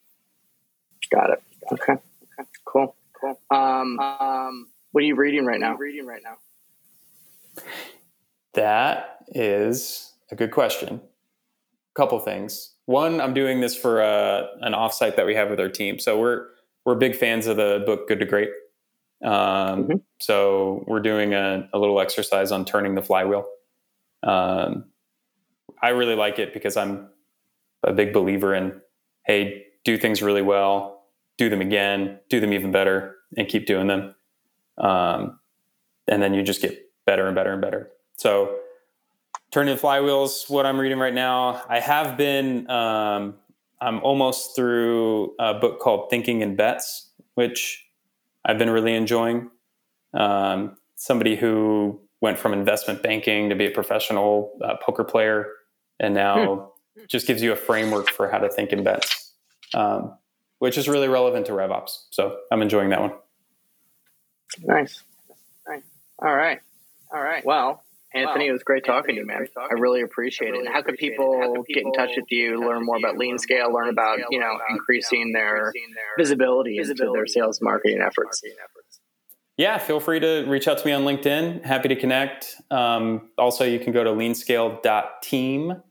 Got 1.09 1.31
it. 1.31 1.43
Okay. 1.71 1.93
Okay. 1.93 2.49
Cool. 2.65 2.95
Cool. 3.19 3.39
Um, 3.51 3.99
um, 3.99 4.67
what 4.91 5.03
are 5.03 5.07
you 5.07 5.15
reading 5.15 5.45
right 5.45 5.59
now? 5.59 5.75
reading 5.75 6.05
right 6.05 6.21
now? 6.23 7.63
That 8.53 9.17
is 9.29 10.13
a 10.31 10.35
good 10.35 10.51
question. 10.51 10.95
A 10.95 11.95
couple 11.95 12.19
things. 12.19 12.73
One, 12.85 13.21
I'm 13.21 13.33
doing 13.33 13.61
this 13.61 13.75
for 13.75 14.01
uh, 14.01 14.47
an 14.61 14.73
offsite 14.73 15.15
that 15.15 15.25
we 15.25 15.35
have 15.35 15.49
with 15.49 15.59
our 15.59 15.69
team. 15.69 15.99
So 15.99 16.19
we're 16.19 16.47
we're 16.85 16.95
big 16.95 17.15
fans 17.15 17.45
of 17.45 17.57
the 17.57 17.83
book 17.85 18.07
Good 18.07 18.19
to 18.19 18.25
Great. 18.25 18.49
Um, 19.23 19.31
mm-hmm. 19.31 19.97
So 20.19 20.83
we're 20.87 21.01
doing 21.01 21.33
a, 21.33 21.69
a, 21.73 21.77
little 21.77 21.99
exercise 21.99 22.53
on 22.53 22.63
turning 22.63 22.95
the 22.95 23.01
flywheel. 23.01 23.45
Um, 24.23 24.85
I 25.81 25.89
really 25.89 26.15
like 26.15 26.39
it 26.39 26.53
because 26.53 26.77
I'm 26.77 27.09
a 27.83 27.93
big 27.93 28.13
believer 28.13 28.53
in 28.53 28.81
hey, 29.25 29.65
do 29.83 29.97
things 29.97 30.21
really 30.21 30.41
well, 30.41 31.03
do 31.37 31.49
them 31.49 31.61
again, 31.61 32.19
do 32.29 32.39
them 32.39 32.51
even 32.51 32.71
better, 32.71 33.17
and 33.37 33.47
keep 33.47 33.67
doing 33.67 33.87
them. 33.87 34.15
Um, 34.77 35.39
and 36.07 36.21
then 36.21 36.33
you 36.33 36.41
just 36.41 36.61
get 36.61 36.89
better 37.05 37.27
and 37.27 37.35
better 37.35 37.51
and 37.53 37.61
better. 37.61 37.91
So 38.17 38.59
Turning 39.51 39.77
Flywheels, 39.77 40.47
what 40.47 40.67
I'm 40.67 40.79
reading 40.79 40.99
right 40.99 41.13
now. 41.13 41.63
I 41.67 41.79
have 41.79 42.17
been, 42.17 42.69
um, 42.69 43.33
I'm 43.81 43.99
almost 44.01 44.55
through 44.55 45.33
a 45.39 45.55
book 45.55 45.79
called 45.79 46.11
Thinking 46.11 46.41
in 46.41 46.55
Bets, 46.55 47.09
which 47.33 47.83
I've 48.45 48.59
been 48.59 48.69
really 48.69 48.93
enjoying. 48.93 49.49
Um, 50.13 50.77
somebody 50.95 51.35
who 51.35 51.99
went 52.21 52.37
from 52.37 52.53
investment 52.53 53.01
banking 53.01 53.49
to 53.49 53.55
be 53.55 53.65
a 53.65 53.71
professional 53.71 54.51
uh, 54.63 54.75
poker 54.83 55.03
player 55.03 55.47
and 55.99 56.13
now 56.13 56.71
hmm. 56.97 57.03
just 57.07 57.27
gives 57.27 57.41
you 57.41 57.51
a 57.51 57.55
framework 57.55 58.09
for 58.09 58.29
how 58.29 58.39
to 58.39 58.49
think 58.49 58.71
in 58.71 58.83
bets, 58.83 59.33
um, 59.73 60.17
which 60.59 60.77
is 60.77 60.87
really 60.87 61.07
relevant 61.07 61.45
to 61.47 61.51
RevOps. 61.51 62.05
So 62.11 62.37
I'm 62.51 62.61
enjoying 62.61 62.89
that 62.89 63.01
one. 63.01 63.11
Nice. 64.63 65.03
nice. 65.67 65.83
All 66.19 66.35
right. 66.35 66.59
All 67.13 67.21
right. 67.21 67.45
Well, 67.45 67.83
Anthony, 68.13 68.45
well, 68.45 68.49
it 68.49 68.51
was 68.53 68.63
great 68.63 68.85
talking 68.85 69.15
to 69.15 69.21
you, 69.21 69.27
man. 69.27 69.47
I 69.55 69.73
really 69.73 70.01
appreciate 70.01 70.49
really 70.49 70.63
it. 70.63 70.65
And 70.65 70.73
how 70.73 70.81
could 70.81 70.97
people, 70.97 71.39
how 71.39 71.63
get 71.71 71.83
in 71.83 71.93
touch 71.93 72.11
with 72.15 72.25
you, 72.29 72.59
learn 72.59 72.83
more 72.83 72.97
about 72.97 73.15
LeanScale, 73.15 73.71
learn 73.71 73.89
about, 73.89 74.19
you 74.31 74.39
know, 74.39 74.59
increasing 74.71 75.31
their 75.31 75.71
visibility 76.17 76.79
into 76.79 77.11
their 77.13 77.27
sales 77.27 77.61
marketing 77.61 78.01
efforts? 78.01 78.41
Yeah, 79.57 79.77
feel 79.77 79.99
free 79.99 80.21
to 80.21 80.45
reach 80.47 80.67
out 80.67 80.77
to 80.79 80.85
me 80.85 80.93
on 80.93 81.03
LinkedIn. 81.03 81.65
Happy 81.65 81.89
to 81.89 81.95
connect. 81.95 82.55
Um, 82.71 83.29
also, 83.37 83.65
you 83.65 83.77
can 83.79 83.91
go 83.91 84.03
to 84.03 84.11
leanscale.team. 84.11 85.83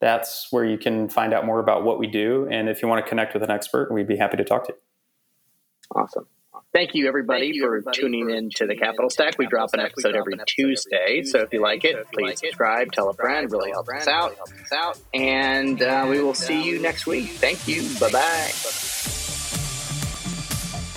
That's 0.00 0.48
where 0.50 0.64
you 0.64 0.78
can 0.78 1.08
find 1.08 1.32
out 1.34 1.44
more 1.44 1.58
about 1.58 1.82
what 1.82 1.98
we 1.98 2.06
do. 2.06 2.46
And 2.50 2.68
if 2.68 2.82
you 2.82 2.88
want 2.88 3.04
to 3.04 3.08
connect 3.08 3.34
with 3.34 3.42
an 3.42 3.50
expert, 3.50 3.90
we'd 3.92 4.06
be 4.06 4.16
happy 4.16 4.36
to 4.36 4.44
talk 4.44 4.66
to 4.66 4.72
you. 4.72 6.00
Awesome. 6.00 6.26
Thank 6.72 6.94
you, 6.94 7.08
everybody, 7.08 7.46
Thank 7.46 7.54
you, 7.54 7.62
for 7.62 7.68
everybody, 7.68 8.00
tuning 8.00 8.30
in 8.30 8.50
to 8.56 8.66
the 8.66 8.76
Capital 8.76 9.08
Stack. 9.08 9.38
We 9.38 9.46
drop 9.46 9.70
an 9.72 9.80
episode 9.80 10.14
every 10.14 10.34
Tuesday. 10.46 11.22
So 11.22 11.40
if 11.40 11.52
you 11.52 11.62
like 11.62 11.84
it, 11.84 12.06
please 12.12 12.40
subscribe, 12.40 12.92
tell 12.92 13.08
a 13.08 13.14
friend. 13.14 13.50
Really 13.50 13.70
helps 13.70 13.88
us 13.88 14.06
out. 14.72 14.98
And 15.14 15.80
uh, 15.80 16.06
we 16.08 16.20
will 16.22 16.34
see 16.34 16.62
you 16.62 16.78
next 16.78 17.06
week. 17.06 17.30
Thank 17.30 17.66
you. 17.66 17.88
Bye 17.98 18.10
bye. 18.12 18.87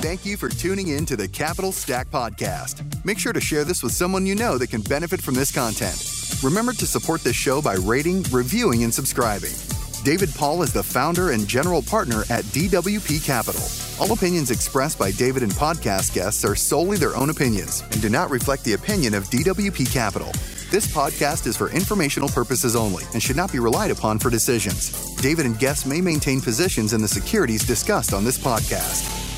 Thank 0.02 0.26
you 0.26 0.36
for 0.36 0.50
tuning 0.50 0.88
in 0.88 1.06
to 1.06 1.16
the 1.16 1.28
Capital 1.28 1.72
Stack 1.72 2.10
Podcast. 2.10 3.06
Make 3.06 3.20
sure 3.20 3.34
to 3.34 3.40
share 3.40 3.64
this 3.64 3.84
with 3.84 3.92
someone 3.92 4.26
you 4.26 4.34
know 4.34 4.58
that 4.58 4.72
can 4.72 4.82
benefit 4.82 5.22
from 5.22 5.36
this 5.36 5.52
content. 5.52 5.96
Remember 6.44 6.74
to 6.74 6.88
support 6.88 7.22
this 7.22 7.36
show 7.36 7.62
by 7.62 7.76
rating, 7.76 8.24
reviewing, 8.32 8.84
and 8.84 8.92
subscribing. 8.92 9.54
David 10.04 10.34
Paul 10.34 10.64
is 10.64 10.74
the 10.74 10.82
founder 10.82 11.30
and 11.30 11.48
general 11.48 11.84
partner 11.84 12.22
at 12.32 12.46
DWP 12.46 13.24
Capital. 13.24 13.62
All 14.00 14.12
opinions 14.12 14.50
expressed 14.50 14.98
by 14.98 15.12
David 15.12 15.44
and 15.44 15.52
podcast 15.52 16.16
guests 16.16 16.44
are 16.44 16.56
solely 16.56 16.98
their 16.98 17.16
own 17.16 17.30
opinions 17.30 17.82
and 17.92 18.02
do 18.02 18.10
not 18.10 18.32
reflect 18.32 18.64
the 18.64 18.74
opinion 18.74 19.14
of 19.14 19.26
DWP 19.26 19.94
Capital. 19.94 20.32
This 20.72 20.92
podcast 20.92 21.46
is 21.46 21.56
for 21.56 21.70
informational 21.70 22.30
purposes 22.30 22.76
only 22.76 23.04
and 23.14 23.22
should 23.22 23.36
not 23.36 23.52
be 23.52 23.60
relied 23.60 23.92
upon 23.92 24.18
for 24.18 24.32
decisions. 24.32 25.16
David 25.18 25.46
and 25.46 25.60
guests 25.60 25.86
may 25.86 26.02
maintain 26.02 26.42
positions 26.42 26.94
in 26.94 27.04
the 27.04 27.08
securities 27.08 27.64
discussed 27.64 28.16
on 28.16 28.26
this 28.26 28.40
podcast. 28.40 29.31